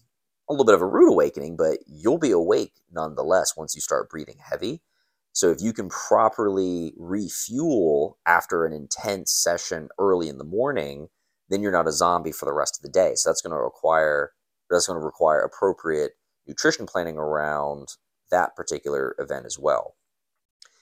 a 0.48 0.52
little 0.52 0.64
bit 0.66 0.74
of 0.74 0.82
a 0.82 0.86
rude 0.86 1.12
awakening, 1.12 1.56
but 1.56 1.78
you'll 1.86 2.18
be 2.18 2.32
awake 2.32 2.72
nonetheless 2.90 3.56
once 3.56 3.74
you 3.74 3.80
start 3.80 4.10
breathing 4.10 4.38
heavy. 4.40 4.80
So 5.32 5.50
if 5.50 5.60
you 5.60 5.72
can 5.72 5.88
properly 5.88 6.92
refuel 6.96 8.18
after 8.26 8.64
an 8.64 8.72
intense 8.72 9.32
session 9.32 9.88
early 9.98 10.28
in 10.28 10.38
the 10.38 10.44
morning, 10.44 11.08
then 11.48 11.62
you're 11.62 11.72
not 11.72 11.86
a 11.86 11.92
zombie 11.92 12.32
for 12.32 12.46
the 12.46 12.52
rest 12.52 12.78
of 12.78 12.82
the 12.82 12.88
day. 12.88 13.12
So 13.14 13.30
that's 13.30 13.42
going 13.42 13.52
to 13.52 13.62
require 13.62 14.32
that's 14.70 14.86
going 14.86 15.00
to 15.00 15.04
require 15.04 15.40
appropriate 15.40 16.12
nutrition 16.46 16.86
planning 16.86 17.16
around 17.16 17.88
that 18.30 18.56
particular 18.56 19.14
event 19.18 19.46
as 19.46 19.58
well. 19.58 19.94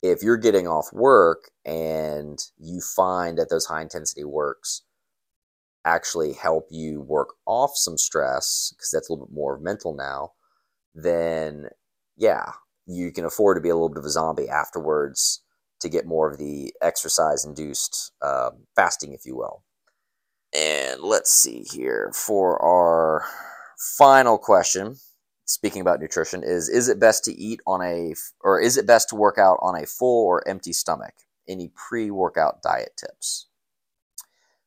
If 0.02 0.23
you're 0.23 0.37
getting 0.37 0.67
off 0.69 0.93
work 0.93 1.50
and 1.64 2.38
you 2.59 2.81
find 2.81 3.38
that 3.38 3.50
those 3.50 3.67
high 3.67 3.83
intensity 3.83 4.25
works 4.25 4.83
actually 5.85 6.35
help 6.35 6.69
you 6.71 7.00
work 7.00 7.35
off 7.47 7.73
some 7.75 7.99
stress 7.99 8.73
because 8.76 8.90
that's 8.93 9.09
a 9.09 9.12
little 9.12 9.26
bit 9.26 9.35
more 9.35 9.59
mental 9.59 9.95
now, 9.95 10.33
then 10.95 11.69
yeah, 12.17 12.52
you 12.87 13.12
can 13.12 13.25
afford 13.25 13.57
to 13.57 13.61
be 13.61 13.69
a 13.69 13.75
little 13.75 13.88
bit 13.88 13.99
of 13.99 14.05
a 14.05 14.11
zombie 14.11 14.49
afterwards 14.49 15.43
to 15.81 15.88
get 15.88 16.07
more 16.07 16.31
of 16.31 16.38
the 16.38 16.73
exercise 16.83 17.45
induced 17.45 18.12
uh, 18.23 18.50
fasting, 18.75 19.12
if 19.12 19.25
you 19.25 19.37
will. 19.37 19.62
And 20.55 21.00
let's 21.02 21.31
see 21.31 21.64
here 21.71 22.11
for 22.14 22.61
our 22.62 23.25
final 23.99 24.38
question. 24.38 24.97
Speaking 25.49 25.81
about 25.81 25.99
nutrition, 25.99 26.43
is 26.43 26.69
is 26.69 26.88
it 26.88 27.00
best 27.00 27.25
to 27.25 27.33
eat 27.33 27.61
on 27.67 27.81
a 27.83 28.12
or 28.43 28.61
is 28.61 28.76
it 28.76 28.87
best 28.87 29.09
to 29.09 29.17
work 29.17 29.38
out 29.38 29.59
on 29.62 29.75
a 29.75 29.87
full 29.87 30.26
or 30.26 30.47
empty 30.47 30.75
stomach? 30.75 31.14
Any 31.49 31.73
pre 31.75 32.11
workout 32.11 32.61
diet 32.61 32.93
tips? 32.99 33.47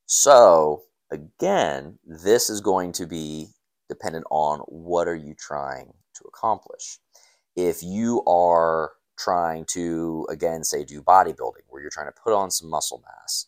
So, 0.08 0.82
again, 1.12 2.00
this 2.04 2.50
is 2.50 2.62
going 2.62 2.94
to 2.94 3.06
be 3.06 3.50
dependent 3.90 4.26
on 4.32 4.62
what 4.62 5.08
are 5.08 5.16
you 5.16 5.36
trying 5.36 5.94
to 6.16 6.24
accomplish. 6.28 6.98
If 7.56 7.84
you 7.84 8.24
are 8.26 8.94
trying 9.20 9.66
to, 9.74 10.26
again, 10.32 10.64
say 10.64 10.84
do 10.84 11.04
bodybuilding, 11.04 11.68
where 11.70 11.80
you're 11.80 11.92
trying 11.92 12.12
to 12.12 12.22
put 12.24 12.34
on 12.34 12.50
some 12.50 12.72
muscle 12.72 13.04
mass, 13.06 13.46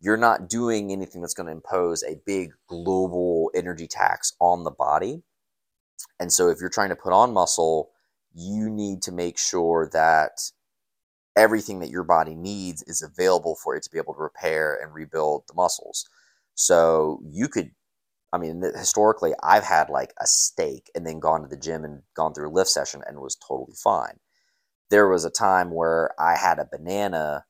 you're 0.00 0.16
not 0.16 0.48
doing 0.48 0.90
anything 0.90 1.20
that's 1.20 1.34
going 1.34 1.46
to 1.46 1.52
impose 1.52 2.02
a 2.02 2.20
big 2.26 2.50
global 2.66 3.52
energy 3.54 3.86
tax 3.86 4.32
on 4.40 4.64
the 4.64 4.72
body. 4.72 5.22
And 6.20 6.32
so, 6.32 6.48
if 6.48 6.60
you're 6.60 6.70
trying 6.70 6.90
to 6.90 6.96
put 6.96 7.12
on 7.12 7.32
muscle, 7.32 7.90
you 8.34 8.70
need 8.70 9.02
to 9.02 9.12
make 9.12 9.38
sure 9.38 9.88
that 9.92 10.32
everything 11.36 11.80
that 11.80 11.90
your 11.90 12.04
body 12.04 12.34
needs 12.34 12.82
is 12.84 13.02
available 13.02 13.56
for 13.62 13.76
it 13.76 13.82
to 13.84 13.90
be 13.90 13.98
able 13.98 14.14
to 14.14 14.20
repair 14.20 14.76
and 14.82 14.94
rebuild 14.94 15.44
the 15.48 15.54
muscles. 15.54 16.08
So, 16.54 17.20
you 17.30 17.48
could, 17.48 17.70
I 18.32 18.38
mean, 18.38 18.62
historically, 18.76 19.34
I've 19.42 19.64
had 19.64 19.90
like 19.90 20.14
a 20.20 20.26
steak 20.26 20.90
and 20.94 21.06
then 21.06 21.20
gone 21.20 21.42
to 21.42 21.48
the 21.48 21.56
gym 21.56 21.84
and 21.84 22.02
gone 22.16 22.34
through 22.34 22.50
a 22.50 22.52
lift 22.52 22.70
session 22.70 23.02
and 23.06 23.20
was 23.20 23.36
totally 23.36 23.76
fine. 23.76 24.18
There 24.90 25.08
was 25.08 25.24
a 25.24 25.30
time 25.30 25.70
where 25.70 26.10
I 26.20 26.36
had 26.36 26.58
a 26.58 26.68
banana 26.70 27.44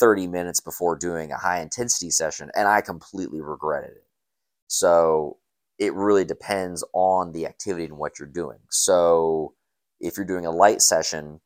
30 0.00 0.26
minutes 0.28 0.60
before 0.60 0.96
doing 0.96 1.32
a 1.32 1.36
high 1.38 1.60
intensity 1.60 2.10
session 2.10 2.50
and 2.54 2.68
I 2.68 2.80
completely 2.80 3.40
regretted 3.42 3.90
it. 3.90 4.06
So 4.68 5.38
it 5.78 5.94
really 5.94 6.24
depends 6.24 6.84
on 6.92 7.32
the 7.32 7.46
activity 7.46 7.84
and 7.84 7.98
what 7.98 8.18
you're 8.18 8.28
doing. 8.28 8.58
So 8.70 9.54
if 10.00 10.16
you're 10.16 10.26
doing 10.26 10.46
a 10.46 10.50
light 10.50 10.82
session, 10.82 11.40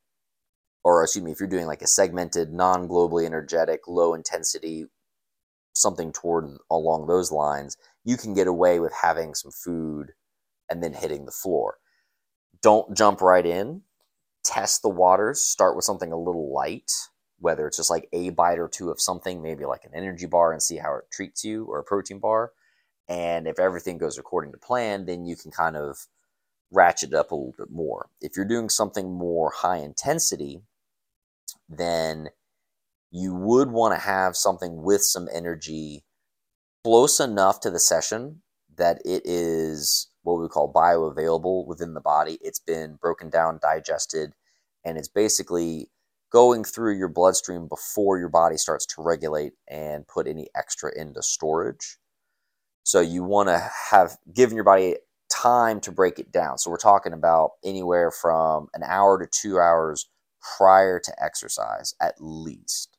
or 0.83 1.03
excuse 1.03 1.23
me, 1.23 1.31
if 1.31 1.39
you're 1.39 1.49
doing 1.49 1.65
like 1.65 1.81
a 1.81 1.87
segmented, 1.87 2.53
non 2.53 2.87
globally 2.87 3.25
energetic, 3.25 3.81
low 3.87 4.13
intensity, 4.13 4.85
something 5.75 6.11
toward 6.11 6.57
along 6.69 7.07
those 7.07 7.31
lines, 7.31 7.77
you 8.03 8.17
can 8.17 8.33
get 8.33 8.47
away 8.47 8.79
with 8.79 8.93
having 9.01 9.33
some 9.33 9.51
food 9.51 10.13
and 10.69 10.83
then 10.83 10.93
hitting 10.93 11.25
the 11.25 11.31
floor. 11.31 11.77
Don't 12.61 12.95
jump 12.95 13.21
right 13.21 13.45
in. 13.45 13.81
Test 14.43 14.81
the 14.81 14.89
waters. 14.89 15.41
Start 15.41 15.75
with 15.75 15.85
something 15.85 16.11
a 16.11 16.17
little 16.17 16.53
light 16.53 16.91
whether 17.39 17.67
it's 17.67 17.77
just 17.77 17.89
like 17.89 18.07
a 18.13 18.29
bite 18.31 18.59
or 18.59 18.67
two 18.67 18.89
of 18.89 19.01
something, 19.01 19.41
maybe 19.41 19.65
like 19.65 19.85
an 19.85 19.91
energy 19.95 20.25
bar, 20.25 20.51
and 20.51 20.61
see 20.61 20.77
how 20.77 20.95
it 20.95 21.05
treats 21.11 21.43
you, 21.43 21.65
or 21.65 21.79
a 21.79 21.83
protein 21.83 22.19
bar. 22.19 22.51
And 23.09 23.47
if 23.47 23.59
everything 23.59 23.97
goes 23.97 24.17
according 24.17 24.51
to 24.51 24.59
plan, 24.59 25.05
then 25.05 25.25
you 25.25 25.35
can 25.35 25.51
kind 25.51 25.75
of 25.75 25.97
ratchet 26.71 27.13
up 27.13 27.31
a 27.31 27.35
little 27.35 27.55
bit 27.57 27.71
more. 27.71 28.09
If 28.21 28.37
you're 28.37 28.45
doing 28.45 28.69
something 28.69 29.11
more 29.11 29.51
high 29.51 29.77
intensity, 29.77 30.61
then 31.67 32.29
you 33.11 33.33
would 33.33 33.71
want 33.71 33.95
to 33.95 33.99
have 33.99 34.35
something 34.35 34.83
with 34.83 35.01
some 35.01 35.27
energy 35.33 36.05
close 36.83 37.19
enough 37.19 37.59
to 37.61 37.71
the 37.71 37.79
session 37.79 38.43
that 38.77 39.01
it 39.03 39.23
is 39.25 40.09
what 40.21 40.39
we 40.39 40.47
call 40.47 40.71
bioavailable 40.71 41.65
within 41.65 41.95
the 41.95 42.01
body. 42.01 42.37
It's 42.41 42.59
been 42.59 42.97
broken 43.01 43.31
down, 43.31 43.59
digested, 43.61 44.33
and 44.85 44.97
it's 44.97 45.07
basically 45.07 45.89
going 46.31 46.63
through 46.63 46.95
your 46.95 47.09
bloodstream 47.09 47.67
before 47.67 48.19
your 48.19 48.29
body 48.29 48.57
starts 48.57 48.85
to 48.85 49.01
regulate 49.01 49.53
and 49.67 50.07
put 50.07 50.27
any 50.27 50.47
extra 50.55 50.91
into 50.95 51.23
storage. 51.23 51.97
So 52.89 53.01
you 53.01 53.23
want 53.23 53.49
to 53.49 53.69
have 53.91 54.17
given 54.33 54.55
your 54.55 54.63
body 54.63 54.95
time 55.31 55.79
to 55.81 55.91
break 55.91 56.17
it 56.17 56.31
down. 56.31 56.57
So 56.57 56.71
we're 56.71 56.77
talking 56.77 57.13
about 57.13 57.51
anywhere 57.63 58.11
from 58.11 58.69
an 58.73 58.81
hour 58.83 59.19
to 59.19 59.27
2 59.31 59.59
hours 59.59 60.09
prior 60.57 60.99
to 60.99 61.23
exercise 61.23 61.93
at 62.01 62.15
least. 62.19 62.97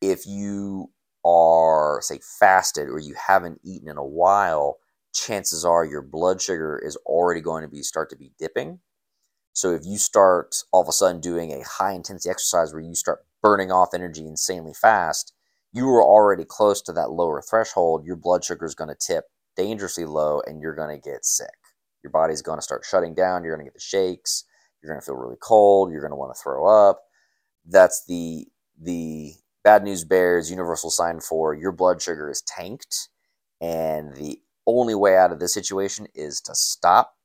If 0.00 0.26
you 0.26 0.90
are 1.26 2.00
say 2.02 2.20
fasted 2.40 2.88
or 2.88 2.98
you 2.98 3.14
haven't 3.28 3.60
eaten 3.64 3.88
in 3.90 3.98
a 3.98 4.06
while, 4.06 4.78
chances 5.14 5.66
are 5.66 5.84
your 5.84 6.02
blood 6.02 6.42
sugar 6.42 6.80
is 6.82 6.96
already 7.06 7.42
going 7.42 7.62
to 7.62 7.68
be 7.68 7.82
start 7.82 8.10
to 8.10 8.16
be 8.16 8.32
dipping 8.38 8.80
so 9.54 9.74
if 9.74 9.86
you 9.86 9.98
start 9.98 10.56
all 10.72 10.82
of 10.82 10.88
a 10.88 10.92
sudden 10.92 11.20
doing 11.20 11.52
a 11.52 11.64
high 11.64 11.92
intensity 11.94 12.30
exercise 12.30 12.72
where 12.72 12.82
you 12.82 12.96
start 12.96 13.26
burning 13.42 13.72
off 13.72 13.94
energy 13.94 14.26
insanely 14.26 14.74
fast, 14.74 15.33
you 15.74 15.86
were 15.86 16.04
already 16.04 16.44
close 16.44 16.80
to 16.82 16.92
that 16.94 17.10
lower 17.10 17.42
threshold. 17.42 18.06
Your 18.06 18.16
blood 18.16 18.44
sugar 18.44 18.64
is 18.64 18.76
going 18.76 18.88
to 18.90 18.96
tip 18.96 19.24
dangerously 19.56 20.06
low 20.06 20.40
and 20.46 20.60
you're 20.62 20.74
going 20.74 20.94
to 20.96 21.02
get 21.10 21.24
sick. 21.24 21.48
Your 22.02 22.12
body's 22.12 22.42
going 22.42 22.58
to 22.58 22.62
start 22.62 22.84
shutting 22.88 23.14
down. 23.14 23.44
You're 23.44 23.56
going 23.56 23.66
to 23.66 23.70
get 23.70 23.74
the 23.74 23.80
shakes. 23.80 24.44
You're 24.82 24.92
going 24.92 25.00
to 25.00 25.04
feel 25.04 25.16
really 25.16 25.36
cold. 25.42 25.90
You're 25.90 26.00
going 26.00 26.12
to 26.12 26.16
want 26.16 26.34
to 26.34 26.40
throw 26.40 26.66
up. 26.66 27.02
That's 27.66 28.04
the 28.06 28.46
the 28.80 29.32
bad 29.64 29.82
news 29.84 30.04
bears 30.04 30.50
universal 30.50 30.90
sign 30.90 31.20
for 31.20 31.54
your 31.54 31.72
blood 31.72 32.02
sugar 32.02 32.30
is 32.30 32.42
tanked 32.42 33.08
and 33.60 34.14
the 34.16 34.40
only 34.66 34.94
way 34.94 35.16
out 35.16 35.32
of 35.32 35.40
this 35.40 35.54
situation 35.54 36.06
is 36.14 36.40
to 36.42 36.54
stop 36.54 37.16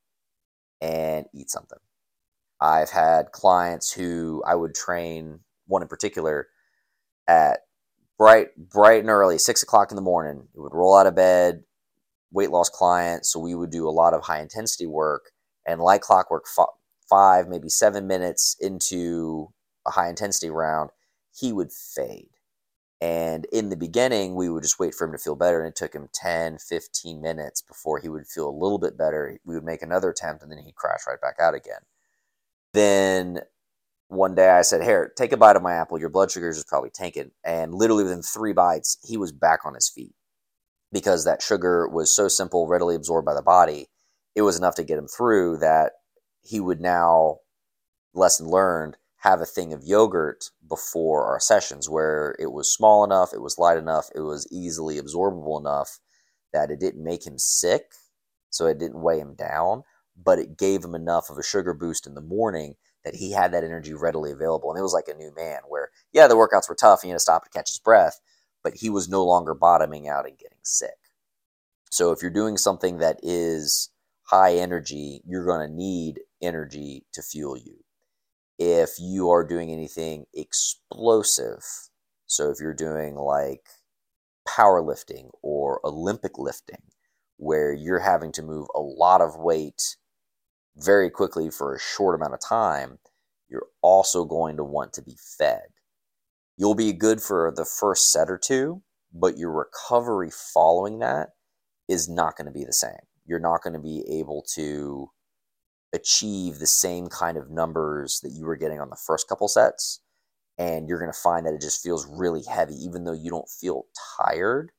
and 0.82 1.26
eat 1.34 1.50
something. 1.50 1.80
I've 2.62 2.90
had 2.92 3.32
clients 3.32 3.92
who 3.92 4.44
I 4.46 4.56
would 4.56 4.76
train, 4.76 5.42
one 5.68 5.82
in 5.82 5.88
particular, 5.88 6.48
at 7.28 7.60
bright, 8.20 8.50
bright 8.58 9.00
and 9.00 9.10
early, 9.10 9.40
six 9.40 9.64
o'clock 9.64 9.92
in 9.92 9.96
the 9.96 10.02
morning. 10.02 10.48
He 10.54 10.60
would 10.60 10.76
roll 10.76 10.96
out 10.96 11.08
of 11.08 11.16
bed, 11.16 11.64
weight 12.32 12.52
loss 12.52 12.70
client, 12.70 13.26
so 13.26 13.40
we 13.40 13.56
would 13.56 13.72
do 13.72 13.88
a 13.88 13.90
lot 13.90 14.14
of 14.14 14.24
high 14.24 14.42
intensity 14.42 14.86
work. 14.86 15.32
And 15.66 15.82
like 15.82 16.02
clockwork, 16.02 16.46
five, 17.10 17.48
maybe 17.48 17.70
seven 17.70 18.06
minutes 18.06 18.56
into 18.60 19.54
a 19.88 19.92
high 19.92 20.10
intensity 20.10 20.50
round, 20.50 20.92
he 21.34 21.54
would 21.54 21.72
fade. 21.72 22.30
And 23.02 23.46
in 23.46 23.70
the 23.70 23.78
beginning, 23.78 24.36
we 24.36 24.50
would 24.50 24.64
just 24.64 24.80
wait 24.80 24.94
for 24.94 25.06
him 25.06 25.14
to 25.14 25.18
feel 25.18 25.36
better. 25.36 25.60
And 25.60 25.70
it 25.70 25.76
took 25.78 25.94
him 25.94 26.10
10, 26.14 26.58
15 26.58 27.22
minutes 27.22 27.62
before 27.62 28.00
he 28.00 28.10
would 28.10 28.28
feel 28.28 28.50
a 28.50 28.52
little 28.52 28.80
bit 28.80 28.98
better. 28.98 29.40
We 29.46 29.56
would 29.56 29.64
make 29.64 29.82
another 29.82 30.10
attempt 30.10 30.44
and 30.44 30.52
then 30.52 30.60
he'd 30.60 30.76
crash 30.76 31.02
right 31.08 31.22
back 31.22 31.38
out 31.40 31.54
again. 31.54 31.82
Then 32.74 33.40
one 34.10 34.34
day 34.34 34.50
I 34.50 34.64
said, 34.64 34.84
Here, 34.84 35.14
take 35.16 35.32
a 35.32 35.38
bite 35.38 35.56
of 35.56 35.62
my 35.62 35.74
apple. 35.74 36.00
Your 36.00 36.10
blood 36.10 36.32
sugars 36.32 36.58
is 36.58 36.66
probably 36.66 36.90
tanking. 36.90 37.32
And 37.44 37.74
literally 37.74 38.04
within 38.04 38.24
three 38.24 38.54
bites, 38.54 38.98
he 39.04 39.18
was 39.18 39.32
back 39.32 39.66
on 39.66 39.76
his 39.76 39.88
feet 39.88 40.14
because 40.92 41.24
that 41.24 41.42
sugar 41.42 41.88
was 41.88 42.14
so 42.14 42.28
simple, 42.28 42.68
readily 42.68 42.96
absorbed 42.96 43.26
by 43.26 43.36
the 43.36 43.44
body. 43.44 43.88
It 44.36 44.42
was 44.42 44.58
enough 44.58 44.76
to 44.76 44.84
get 44.84 44.98
him 44.98 45.08
through 45.08 45.58
that 45.58 45.94
he 46.42 46.60
would 46.60 46.82
now, 46.82 47.38
lesson 48.14 48.48
learned, 48.48 48.98
have 49.18 49.42
a 49.42 49.46
thing 49.46 49.74
of 49.74 49.84
yogurt 49.84 50.46
before 50.68 51.26
our 51.26 51.40
sessions 51.40 51.88
where 51.88 52.36
it 52.40 52.52
was 52.52 52.74
small 52.74 53.04
enough, 53.04 53.34
it 53.34 53.42
was 53.42 53.60
light 53.60 53.78
enough, 53.78 54.08
it 54.16 54.22
was 54.22 54.48
easily 54.50 55.00
absorbable 55.00 55.60
enough 55.60 56.00
that 56.54 56.72
it 56.72 56.80
didn't 56.80 57.04
make 57.04 57.28
him 57.28 57.38
sick, 57.38 57.92
so 58.50 58.66
it 58.66 58.80
didn't 58.80 59.02
weigh 59.02 59.20
him 59.20 59.36
down, 59.36 59.84
but 60.16 60.40
it 60.40 60.58
gave 60.58 60.84
him 60.84 60.96
enough 60.96 61.30
of 61.30 61.38
a 61.38 61.44
sugar 61.44 61.74
boost 61.74 62.08
in 62.08 62.16
the 62.16 62.22
morning 62.22 62.76
that 63.10 63.18
he 63.18 63.32
had 63.32 63.52
that 63.52 63.64
energy 63.64 63.94
readily 63.96 64.32
available. 64.32 64.70
And 64.70 64.80
it 64.80 64.84
was 64.84 64.94
like 64.94 65.08
a 65.08 65.18
new 65.18 65.34
man 65.36 65.62
where, 65.68 65.90
yeah, 66.14 66.28
the 66.28 66.36
workouts 66.36 66.70
were 66.70 66.76
tough, 66.76 67.02
he 67.02 67.10
had 67.10 67.16
to 67.16 67.20
stop 67.20 67.44
to 67.44 67.50
catch 67.50 67.70
his 67.70 67.80
breath, 67.80 68.20
but 68.64 68.76
he 68.76 68.90
was 68.92 69.10
no 69.10 69.26
longer 69.26 69.56
bottoming 69.56 70.08
out 70.08 70.28
and 70.28 70.38
getting 70.38 70.60
sick. 70.62 70.92
So 71.90 72.12
if 72.12 72.22
you're 72.22 72.30
doing 72.30 72.56
something 72.56 73.00
that 73.00 73.20
is 73.24 73.90
high 74.26 74.58
energy, 74.58 75.22
you're 75.26 75.46
going 75.46 75.68
to 75.68 75.76
need 75.76 76.20
energy 76.40 77.08
to 77.14 77.24
fuel 77.24 77.58
you 77.58 77.78
if 78.60 78.92
you 79.00 79.32
are 79.32 79.44
doing 79.44 79.72
anything 79.72 80.26
explosive. 80.36 81.64
So 82.28 82.52
if 82.52 82.60
you're 82.60 82.76
doing 82.76 83.16
like 83.16 83.66
powerlifting 84.48 85.32
or 85.42 85.80
Olympic 85.84 86.38
lifting, 86.38 86.84
where 87.38 87.74
you're 87.74 88.02
having 88.02 88.32
to 88.34 88.44
move 88.44 88.68
a 88.76 88.80
lot 88.80 89.22
of 89.22 89.36
weight 89.36 89.96
very 90.82 91.10
quickly 91.10 91.50
for 91.50 91.74
a 91.74 91.80
short 91.80 92.16
amount 92.16 92.34
of 92.34 92.40
time, 92.40 93.00
you're 93.50 93.68
also 93.82 94.26
going 94.26 94.58
to 94.58 94.64
want 94.64 94.94
to 94.94 95.02
be 95.02 95.18
fed. 95.38 95.64
You'll 96.58 96.76
be 96.76 96.94
good 96.94 97.22
for 97.22 97.54
the 97.56 97.66
first 97.66 98.12
set 98.12 98.30
or 98.30 98.38
two, 98.38 98.82
but 99.14 99.38
your 99.38 99.52
recovery 99.52 100.30
following 100.32 101.00
that 101.00 101.30
is 101.88 102.10
not 102.10 102.36
going 102.36 102.46
to 102.46 102.52
be 102.52 102.66
the 102.66 102.74
same. 102.74 103.00
You're 103.26 103.40
not 103.40 103.64
going 103.64 103.74
to 103.74 103.80
be 103.80 104.04
able 104.20 104.44
to 104.56 105.10
achieve 105.94 106.60
the 106.60 106.68
same 106.68 107.08
kind 107.08 107.38
of 107.38 107.50
numbers 107.50 108.20
that 108.22 108.32
you 108.32 108.46
were 108.46 108.56
getting 108.56 108.80
on 108.80 108.90
the 108.90 109.00
first 109.08 109.28
couple 109.28 109.48
sets. 109.48 110.02
And 110.58 110.88
you're 110.88 111.00
going 111.00 111.12
to 111.12 111.18
find 111.18 111.46
that 111.46 111.54
it 111.54 111.62
just 111.62 111.82
feels 111.82 112.06
really 112.06 112.44
heavy, 112.44 112.76
even 112.76 113.06
though 113.06 113.14
you 113.14 113.30
don't 113.30 113.50
feel 113.50 113.86
tired. 114.20 114.72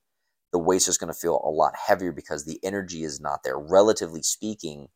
The 0.52 0.58
weight's 0.58 0.88
is 0.88 0.98
going 0.98 1.12
to 1.12 1.18
feel 1.18 1.40
a 1.42 1.50
lot 1.50 1.72
heavier 1.86 2.12
because 2.12 2.44
the 2.44 2.60
energy 2.62 3.02
is 3.02 3.20
not 3.20 3.40
there. 3.44 3.58
Relatively 3.58 4.22
speaking, 4.22 4.88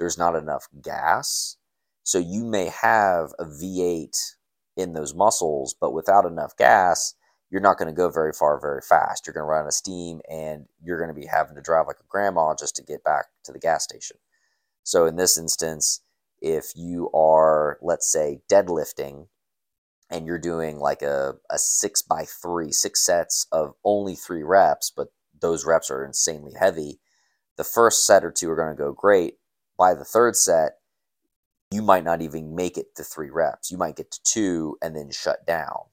there's 0.00 0.18
not 0.18 0.34
enough 0.34 0.66
gas. 0.82 1.56
So 2.02 2.18
you 2.18 2.44
may 2.44 2.72
have 2.82 3.32
a 3.38 3.44
V8 3.44 4.16
in 4.76 4.94
those 4.94 5.14
muscles, 5.14 5.76
but 5.78 5.92
without 5.92 6.24
enough 6.24 6.56
gas, 6.56 7.14
you're 7.50 7.60
not 7.60 7.78
going 7.78 7.88
to 7.88 7.96
go 7.96 8.08
very 8.10 8.32
far 8.32 8.58
very 8.60 8.80
fast. 8.80 9.26
You're 9.26 9.34
going 9.34 9.44
to 9.44 9.48
run 9.48 9.62
out 9.62 9.66
of 9.66 9.74
steam 9.74 10.20
and 10.28 10.66
you're 10.82 10.98
going 10.98 11.14
to 11.14 11.20
be 11.20 11.26
having 11.26 11.54
to 11.56 11.62
drive 11.62 11.86
like 11.86 12.00
a 12.00 12.08
grandma 12.08 12.54
just 12.58 12.76
to 12.76 12.82
get 12.82 13.04
back 13.04 13.26
to 13.44 13.52
the 13.52 13.58
gas 13.58 13.84
station. 13.84 14.16
So 14.82 15.06
in 15.06 15.16
this 15.16 15.36
instance, 15.36 16.00
if 16.40 16.72
you 16.74 17.10
are, 17.12 17.78
let's 17.82 18.10
say, 18.10 18.40
deadlifting 18.50 19.26
and 20.08 20.26
you're 20.26 20.38
doing 20.38 20.78
like 20.78 21.02
a, 21.02 21.34
a 21.50 21.58
six 21.58 22.02
by 22.02 22.24
three, 22.24 22.72
six 22.72 23.04
sets 23.04 23.46
of 23.52 23.74
only 23.84 24.14
three 24.14 24.42
reps, 24.42 24.90
but 24.96 25.08
those 25.38 25.66
reps 25.66 25.90
are 25.90 26.04
insanely 26.04 26.52
heavy, 26.58 27.00
the 27.56 27.64
first 27.64 28.06
set 28.06 28.24
or 28.24 28.30
two 28.30 28.50
are 28.50 28.56
going 28.56 28.74
to 28.74 28.82
go 28.82 28.92
great. 28.92 29.34
By 29.80 29.94
the 29.94 30.04
third 30.04 30.36
set, 30.36 30.72
you 31.72 31.82
might 31.82 32.04
not 32.04 32.22
even 32.22 32.54
make 32.54 32.76
it 32.76 32.94
to 32.96 33.02
three 33.02 33.30
reps. 33.30 33.70
You 33.70 33.78
might 33.78 33.96
get 33.96 34.10
to 34.12 34.22
two 34.22 34.76
and 34.82 34.94
then 34.94 35.10
shut 35.10 35.46
down. 35.46 35.86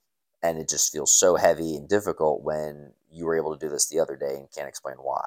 And 0.43 0.59
it 0.59 0.69
just 0.69 0.91
feels 0.91 1.17
so 1.17 1.37
heavy 1.37 1.75
and 1.75 1.87
difficult 1.89 2.43
when 2.43 2.91
you 3.09 3.25
were 3.25 3.37
able 3.37 3.57
to 3.57 3.65
do 3.65 3.71
this 3.71 3.87
the 3.87 4.01
other 4.01 4.17
day 4.17 4.35
and 4.35 4.51
can't 4.53 4.67
explain 4.67 4.97
why 4.97 5.23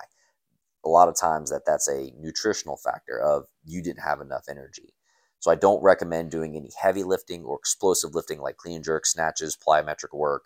a 0.84 0.88
lot 0.88 1.08
of 1.08 1.16
times 1.16 1.50
that 1.50 1.62
that's 1.66 1.88
a 1.88 2.12
nutritional 2.18 2.76
factor 2.76 3.20
of 3.20 3.46
you 3.64 3.82
didn't 3.82 4.02
have 4.02 4.20
enough 4.20 4.44
energy. 4.48 4.94
So 5.38 5.50
I 5.50 5.54
don't 5.54 5.82
recommend 5.82 6.30
doing 6.30 6.56
any 6.56 6.70
heavy 6.80 7.02
lifting 7.02 7.44
or 7.44 7.56
explosive 7.56 8.14
lifting 8.14 8.40
like 8.40 8.56
clean 8.56 8.82
jerk, 8.82 9.06
snatches, 9.06 9.56
plyometric 9.56 10.12
work, 10.12 10.44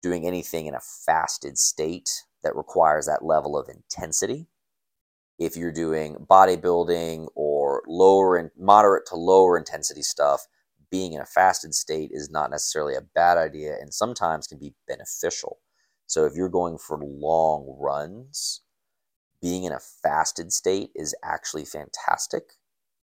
doing 0.00 0.26
anything 0.26 0.66
in 0.66 0.74
a 0.74 0.80
fasted 0.80 1.58
state 1.58 2.22
that 2.42 2.56
requires 2.56 3.06
that 3.06 3.24
level 3.24 3.56
of 3.56 3.68
intensity. 3.68 4.46
If 5.44 5.56
you're 5.56 5.72
doing 5.72 6.24
bodybuilding 6.30 7.26
or 7.34 7.82
lower 7.88 8.36
and 8.36 8.50
moderate 8.56 9.06
to 9.06 9.16
lower 9.16 9.58
intensity 9.58 10.02
stuff, 10.02 10.46
being 10.88 11.14
in 11.14 11.20
a 11.20 11.26
fasted 11.26 11.74
state 11.74 12.10
is 12.12 12.30
not 12.30 12.50
necessarily 12.50 12.94
a 12.94 13.00
bad 13.00 13.38
idea 13.38 13.74
and 13.80 13.92
sometimes 13.92 14.46
can 14.46 14.58
be 14.58 14.74
beneficial. 14.86 15.58
So 16.06 16.26
if 16.26 16.34
you're 16.36 16.48
going 16.48 16.78
for 16.78 17.00
long 17.02 17.76
runs, 17.80 18.60
being 19.40 19.64
in 19.64 19.72
a 19.72 19.80
fasted 19.80 20.52
state 20.52 20.90
is 20.94 21.12
actually 21.24 21.64
fantastic. 21.64 22.52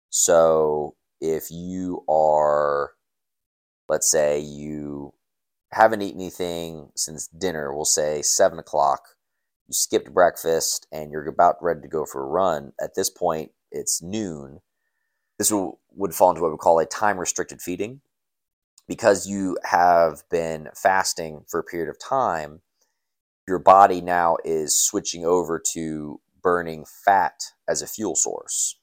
So 0.10 0.96
if 1.20 1.52
you 1.52 2.06
are, 2.08 2.92
let's 3.90 4.10
say 4.10 4.40
you 4.40 5.14
haven't 5.74 6.02
eaten 6.02 6.22
anything 6.22 6.92
since 6.96 7.28
dinner, 7.28 7.76
we'll 7.76 7.84
say 7.84 8.22
seven 8.22 8.60
o'clock, 8.60 9.02
you 9.70 9.74
skipped 9.74 10.14
breakfast 10.14 10.88
and 10.92 11.12
you're 11.12 11.28
about 11.28 11.62
ready 11.62 11.82
to 11.82 11.88
go 11.88 12.04
for 12.06 12.24
a 12.24 12.28
run. 12.28 12.74
At 12.82 12.96
this 12.96 13.10
point, 13.10 13.52
it's 13.72 14.02
noon. 14.02 14.60
This 15.38 15.52
will, 15.52 15.80
would 15.96 16.16
fall 16.16 16.32
into 16.32 16.42
what 16.42 16.52
we 16.52 16.58
call 16.58 16.80
a 16.80 16.86
time 16.86 17.20
restricted 17.20 17.62
feeding. 17.62 18.02
Because 18.88 19.28
you 19.28 19.56
have 19.64 20.24
been 20.32 20.70
fasting 20.74 21.46
for 21.48 21.60
a 21.60 21.64
period 21.64 21.90
of 21.90 22.00
time, 22.00 22.62
your 23.48 23.60
body 23.60 24.02
now 24.02 24.38
is 24.44 24.76
switching 24.76 25.24
over 25.24 25.62
to 25.74 26.20
burning 26.42 26.86
fat 26.86 27.40
as 27.68 27.84
a 27.84 27.88
fuel 27.88 28.16
source. 28.16 28.80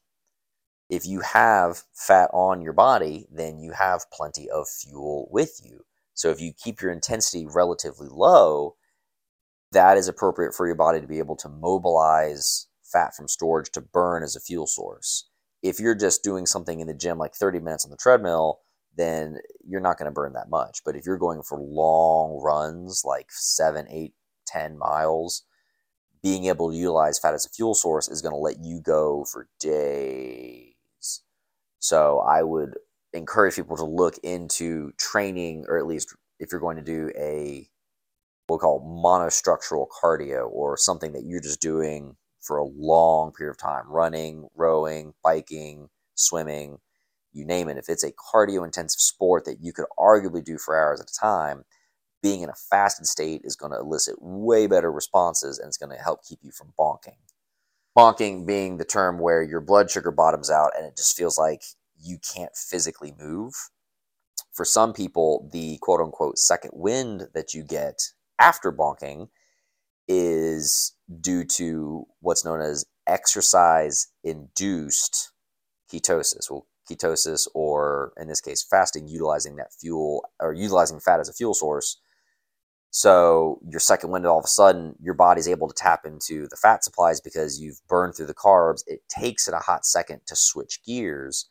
If 0.89 1.05
you 1.07 1.21
have 1.21 1.83
fat 1.93 2.31
on 2.33 2.63
your 2.63 2.73
body, 2.73 3.27
then 3.33 3.59
you 3.59 3.73
have 3.73 4.11
plenty 4.13 4.49
of 4.49 4.69
fuel 4.69 5.29
with 5.33 5.61
you. 5.65 5.85
So 6.15 6.31
if 6.31 6.41
you 6.41 6.53
keep 6.53 6.81
your 6.81 6.93
intensity 6.93 7.45
relatively 7.45 8.09
low, 8.09 8.77
that 9.77 9.99
is 9.99 10.09
appropriate 10.09 10.55
for 10.55 10.67
your 10.67 10.75
body 10.75 11.03
to 11.03 11.07
be 11.07 11.19
able 11.19 11.37
to 11.37 11.51
mobilize 11.51 12.67
fat 12.83 13.15
from 13.15 13.29
storage 13.29 13.71
to 13.73 13.83
burn 13.83 14.23
as 14.23 14.35
a 14.35 14.41
fuel 14.41 14.67
source. 14.67 15.29
If 15.63 15.79
you're 15.79 15.95
just 15.95 16.25
doing 16.25 16.47
something 16.47 16.81
in 16.81 16.87
the 16.87 16.95
gym 16.95 17.19
like 17.19 17.35
30 17.35 17.61
minutes 17.61 17.85
on 17.85 17.91
the 17.91 17.97
treadmill, 17.99 18.61
then 18.97 19.37
you're 19.69 19.83
not 19.83 19.99
going 19.99 20.07
to 20.07 20.15
burn 20.15 20.33
that 20.33 20.49
much. 20.49 20.81
But 20.83 20.97
if 20.97 21.05
you're 21.05 21.19
going 21.19 21.43
for 21.43 21.59
long 21.61 22.41
runs, 22.43 23.03
like 23.05 23.27
seven, 23.29 23.87
eight, 23.91 24.15
10 24.47 24.79
miles, 24.79 25.43
being 26.23 26.47
able 26.47 26.71
to 26.71 26.77
utilize 26.77 27.19
fat 27.19 27.35
as 27.35 27.45
a 27.45 27.51
fuel 27.51 27.75
source 27.75 28.09
is 28.09 28.23
going 28.23 28.33
to 28.33 28.39
let 28.39 28.57
you 28.59 28.81
go 28.81 29.27
for 29.31 29.47
days. 29.61 31.21
So 31.81 32.21
I 32.21 32.43
would 32.43 32.79
encourage 33.13 33.57
people 33.57 33.77
to 33.77 33.85
look 33.85 34.17
into 34.23 34.93
training, 34.99 35.67
or 35.69 35.77
at 35.77 35.87
least 35.87 36.17
if 36.39 36.51
you're 36.51 36.63
going 36.63 36.79
to 36.79 36.83
do 36.83 37.11
a 37.15 37.69
what 38.47 38.57
we 38.57 38.61
call 38.61 39.03
monostructural 39.05 39.87
cardio 39.89 40.49
or 40.51 40.77
something 40.77 41.13
that 41.13 41.25
you're 41.25 41.41
just 41.41 41.61
doing 41.61 42.17
for 42.41 42.59
a 42.59 42.65
long 42.65 43.33
period 43.33 43.51
of 43.51 43.59
time 43.59 43.85
running, 43.89 44.49
rowing, 44.55 45.15
biking, 45.23 45.89
swimming, 46.15 46.79
you 47.33 47.45
name 47.45 47.69
it. 47.69 47.77
If 47.77 47.89
it's 47.89 48.05
a 48.05 48.13
cardio 48.13 48.65
intensive 48.65 49.01
sport 49.01 49.45
that 49.45 49.59
you 49.61 49.73
could 49.73 49.87
arguably 49.99 50.45
do 50.45 50.59
for 50.59 50.77
hours 50.77 51.01
at 51.01 51.11
a 51.11 51.21
time, 51.21 51.65
being 52.23 52.43
in 52.43 52.49
a 52.49 52.55
fasted 52.71 53.07
state 53.07 53.43
is 53.45 53.57
going 53.57 53.73
to 53.73 53.79
elicit 53.79 54.17
way 54.21 54.67
better 54.67 54.91
responses 54.91 55.59
and 55.59 55.69
it's 55.69 55.77
going 55.77 55.95
to 55.95 56.03
help 56.03 56.25
keep 56.25 56.39
you 56.43 56.51
from 56.51 56.73
bonking. 56.79 57.19
Bonking 57.97 58.47
being 58.47 58.77
the 58.77 58.85
term 58.85 59.19
where 59.19 59.43
your 59.43 59.61
blood 59.61 59.91
sugar 59.91 60.11
bottoms 60.11 60.51
out 60.51 60.71
and 60.77 60.87
it 60.87 60.97
just 60.97 61.17
feels 61.17 61.39
like 61.39 61.63
you 61.99 62.19
can't 62.19 62.55
physically 62.55 63.15
move. 63.19 63.55
For 64.53 64.65
some 64.65 64.93
people, 64.93 65.49
the 65.53 65.79
quote 65.83 66.01
unquote 66.01 66.39
second 66.39 66.71
wind 66.75 67.29
that 67.35 67.55
you 67.55 67.63
get 67.63 68.01
after 68.39 68.73
bonking 68.73 69.29
is 70.09 70.95
due 71.21 71.45
to 71.45 72.07
what's 72.21 72.45
known 72.45 72.61
as 72.61 72.87
exercise 73.07 74.09
induced 74.25 75.33
ketosis. 75.93 76.51
Well, 76.51 76.67
ketosis, 76.91 77.49
or 77.55 78.13
in 78.19 78.29
this 78.29 78.41
case, 78.41 78.63
fasting, 78.65 79.09
utilizing 79.09 79.57
that 79.57 79.73
fuel 79.73 80.25
or 80.41 80.53
utilizing 80.55 81.01
fat 81.01 81.21
as 81.21 81.29
a 81.29 81.35
fuel 81.35 81.55
source 81.55 81.97
So 82.91 83.61
your 83.69 83.81
second 83.81 84.13
wind, 84.13 84.27
all 84.27 84.39
of 84.41 84.47
a 84.47 84.49
sudden, 84.49 84.97
your 85.01 85.15
body's 85.15 85.49
able 85.49 85.69
to 85.69 85.75
tap 85.75 86.07
into 86.07 86.49
the 86.49 86.57
fat 86.57 86.85
supplies 86.85 87.21
because 87.21 87.61
you've 87.61 87.81
burned 87.89 88.17
through 88.17 88.27
the 88.29 88.35
carbs. 88.35 88.83
It 88.89 89.03
takes 89.09 89.49
it 89.49 89.55
a 89.55 89.59
hot 89.61 89.87
second 89.87 90.23
to 90.29 90.37
switch 90.37 90.81
gears. 90.87 91.51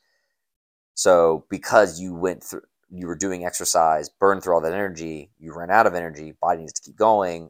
So 0.95 1.45
because 1.50 2.00
you 2.00 2.15
went 2.15 2.43
through, 2.43 2.63
you 2.98 3.08
were 3.08 3.16
doing 3.16 3.46
exercise, 3.46 4.10
burned 4.10 4.44
through 4.44 4.54
all 4.56 4.62
that 4.62 4.74
energy, 4.74 5.32
you 5.38 5.54
ran 5.54 5.72
out 5.72 5.88
of 5.88 5.96
energy, 5.96 6.34
body 6.42 6.62
needs 6.62 6.74
to 6.74 6.82
keep 6.82 6.96
going. 6.96 7.50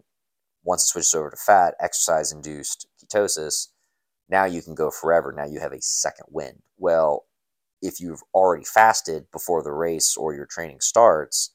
Once 0.64 0.84
it 0.84 0.88
switches 0.88 1.14
over 1.14 1.30
to 1.30 1.38
fat, 1.38 1.76
exercise 1.80 2.32
induced 2.32 2.88
ketosis, 3.00 3.68
now 4.30 4.46
you 4.46 4.62
can 4.62 4.74
go 4.74 4.90
forever. 4.90 5.32
Now 5.32 5.46
you 5.46 5.60
have 5.60 5.72
a 5.72 5.82
second 5.82 6.26
wind. 6.30 6.62
Well, 6.78 7.26
if 7.82 8.00
you've 8.00 8.24
already 8.34 8.64
fasted 8.64 9.26
before 9.32 9.62
the 9.62 9.72
race 9.72 10.18
or 10.18 10.34
your 10.34 10.48
training 10.48 10.82
starts, 10.82 11.52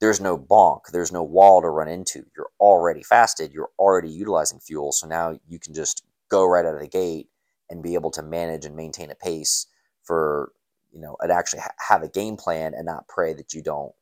there's 0.00 0.20
no 0.20 0.36
bonk, 0.36 0.80
there's 0.92 1.12
no 1.12 1.22
wall 1.22 1.60
to 1.60 1.68
run 1.68 1.86
into. 1.86 2.24
You're 2.36 2.50
already 2.58 3.02
fasted, 3.02 3.52
you're 3.52 3.70
already 3.78 4.08
utilizing 4.08 4.58
fuel. 4.58 4.92
So 4.92 5.06
now 5.06 5.38
you 5.46 5.60
can 5.60 5.74
just 5.74 6.02
go 6.30 6.44
right 6.46 6.64
out 6.64 6.74
of 6.74 6.80
the 6.80 6.88
gate 6.88 7.28
and 7.68 7.82
be 7.82 7.94
able 7.94 8.10
to 8.12 8.22
manage 8.22 8.64
and 8.64 8.74
maintain 8.74 9.10
a 9.10 9.14
pace 9.14 9.66
for, 10.02 10.52
you 10.92 11.00
know, 11.00 11.16
and 11.20 11.32
actually 11.32 11.60
ha- 11.60 11.74
have 11.88 12.02
a 12.02 12.08
game 12.08 12.36
plan 12.36 12.74
and 12.74 12.86
not 12.86 13.08
pray 13.08 13.32
that 13.34 13.54
you 13.54 13.62
don't 13.62 13.92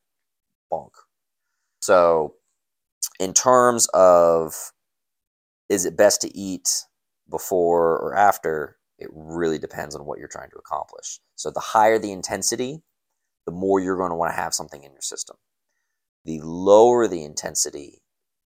bonk. 0.71 0.91
So, 1.81 2.35
in 3.19 3.33
terms 3.33 3.87
of 3.93 4.73
is 5.69 5.85
it 5.85 5.97
best 5.97 6.21
to 6.21 6.37
eat 6.37 6.85
before 7.29 7.97
or 7.99 8.15
after, 8.15 8.77
it 8.97 9.09
really 9.13 9.59
depends 9.59 9.95
on 9.95 10.05
what 10.05 10.19
you're 10.19 10.27
trying 10.27 10.49
to 10.51 10.57
accomplish. 10.57 11.19
So, 11.35 11.51
the 11.51 11.59
higher 11.59 11.99
the 11.99 12.11
intensity, 12.11 12.81
the 13.45 13.51
more 13.51 13.79
you're 13.79 13.97
going 13.97 14.11
to 14.11 14.15
want 14.15 14.31
to 14.33 14.41
have 14.41 14.53
something 14.53 14.83
in 14.83 14.91
your 14.91 15.01
system 15.01 15.37
the 16.25 16.39
lower 16.43 17.07
the 17.07 17.23
intensity, 17.23 18.01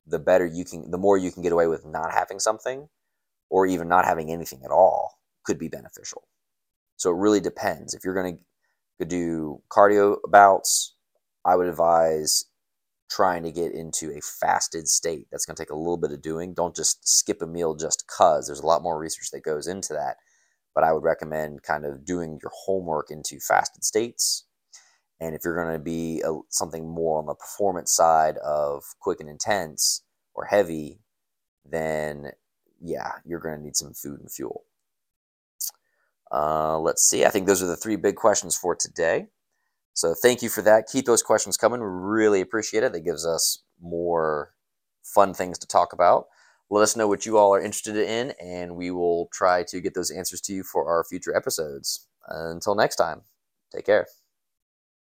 the 0.05 0.19
better 0.19 0.45
you 0.45 0.65
can, 0.65 0.91
the 0.91 0.97
more 0.97 1.17
you 1.17 1.31
can 1.31 1.43
get 1.43 1.51
away 1.51 1.67
with 1.67 1.85
not 1.85 2.13
having 2.13 2.39
something 2.39 2.87
or 3.49 3.65
even 3.65 3.87
not 3.87 4.05
having 4.05 4.31
anything 4.31 4.61
at 4.63 4.71
all 4.71 5.19
could 5.45 5.59
be 5.59 5.67
beneficial. 5.67 6.23
So 6.97 7.11
it 7.11 7.17
really 7.17 7.39
depends. 7.39 7.93
If 7.93 8.03
you're 8.05 8.15
going 8.15 8.39
to 8.99 9.05
do 9.05 9.61
cardio 9.71 10.17
bouts, 10.29 10.95
I 11.45 11.55
would 11.55 11.67
advise 11.67 12.45
trying 13.11 13.43
to 13.43 13.51
get 13.51 13.73
into 13.73 14.11
a 14.11 14.21
fasted 14.21 14.87
state. 14.87 15.27
That's 15.31 15.45
going 15.45 15.55
to 15.55 15.63
take 15.63 15.71
a 15.71 15.75
little 15.75 15.97
bit 15.97 16.11
of 16.11 16.21
doing. 16.21 16.53
Don't 16.53 16.75
just 16.75 17.07
skip 17.07 17.41
a 17.41 17.47
meal 17.47 17.75
just 17.75 18.05
cuz. 18.07 18.47
There's 18.47 18.61
a 18.61 18.67
lot 18.67 18.83
more 18.83 18.99
research 18.99 19.31
that 19.33 19.43
goes 19.43 19.67
into 19.67 19.93
that. 19.93 20.17
But 20.75 20.83
I 20.85 20.93
would 20.93 21.03
recommend 21.03 21.63
kind 21.63 21.85
of 21.85 22.05
doing 22.05 22.39
your 22.41 22.51
homework 22.65 23.11
into 23.11 23.39
fasted 23.39 23.83
states 23.83 24.43
and 25.21 25.35
if 25.35 25.41
you're 25.45 25.55
going 25.55 25.73
to 25.73 25.83
be 25.83 26.21
a, 26.25 26.39
something 26.49 26.87
more 26.89 27.19
on 27.19 27.27
the 27.27 27.35
performance 27.35 27.93
side 27.95 28.37
of 28.39 28.83
quick 28.99 29.21
and 29.21 29.29
intense 29.29 30.03
or 30.35 30.45
heavy, 30.45 30.99
then 31.65 32.31
yeah, 32.81 33.13
you're 33.25 33.39
going 33.39 33.57
to 33.57 33.63
need 33.63 33.77
some 33.77 33.93
food 33.93 34.19
and 34.21 34.31
fuel. 34.31 34.65
Uh, 36.33 36.79
let's 36.79 37.03
see. 37.07 37.25
I 37.25 37.29
think 37.29 37.45
those 37.45 37.61
are 37.61 37.67
the 37.67 37.77
three 37.77 37.95
big 37.95 38.15
questions 38.15 38.55
for 38.55 38.75
today. 38.75 39.27
So 39.93 40.15
thank 40.15 40.41
you 40.41 40.49
for 40.49 40.63
that. 40.63 40.87
Keep 40.91 41.05
those 41.05 41.21
questions 41.21 41.57
coming. 41.57 41.79
We 41.79 41.85
really 41.85 42.41
appreciate 42.41 42.83
it. 42.83 42.93
That 42.93 43.01
gives 43.01 43.25
us 43.25 43.61
more 43.79 44.53
fun 45.03 45.33
things 45.33 45.59
to 45.59 45.67
talk 45.67 45.93
about. 45.93 46.25
Let 46.71 46.81
us 46.81 46.95
know 46.95 47.07
what 47.07 47.25
you 47.25 47.37
all 47.37 47.53
are 47.53 47.61
interested 47.61 47.97
in, 47.97 48.33
and 48.41 48.75
we 48.75 48.89
will 48.89 49.29
try 49.31 49.63
to 49.67 49.79
get 49.79 49.93
those 49.93 50.09
answers 50.09 50.41
to 50.41 50.53
you 50.53 50.63
for 50.63 50.87
our 50.87 51.03
future 51.03 51.35
episodes. 51.35 52.07
Until 52.27 52.73
next 52.73 52.95
time, 52.95 53.21
take 53.71 53.85
care. 53.85 54.07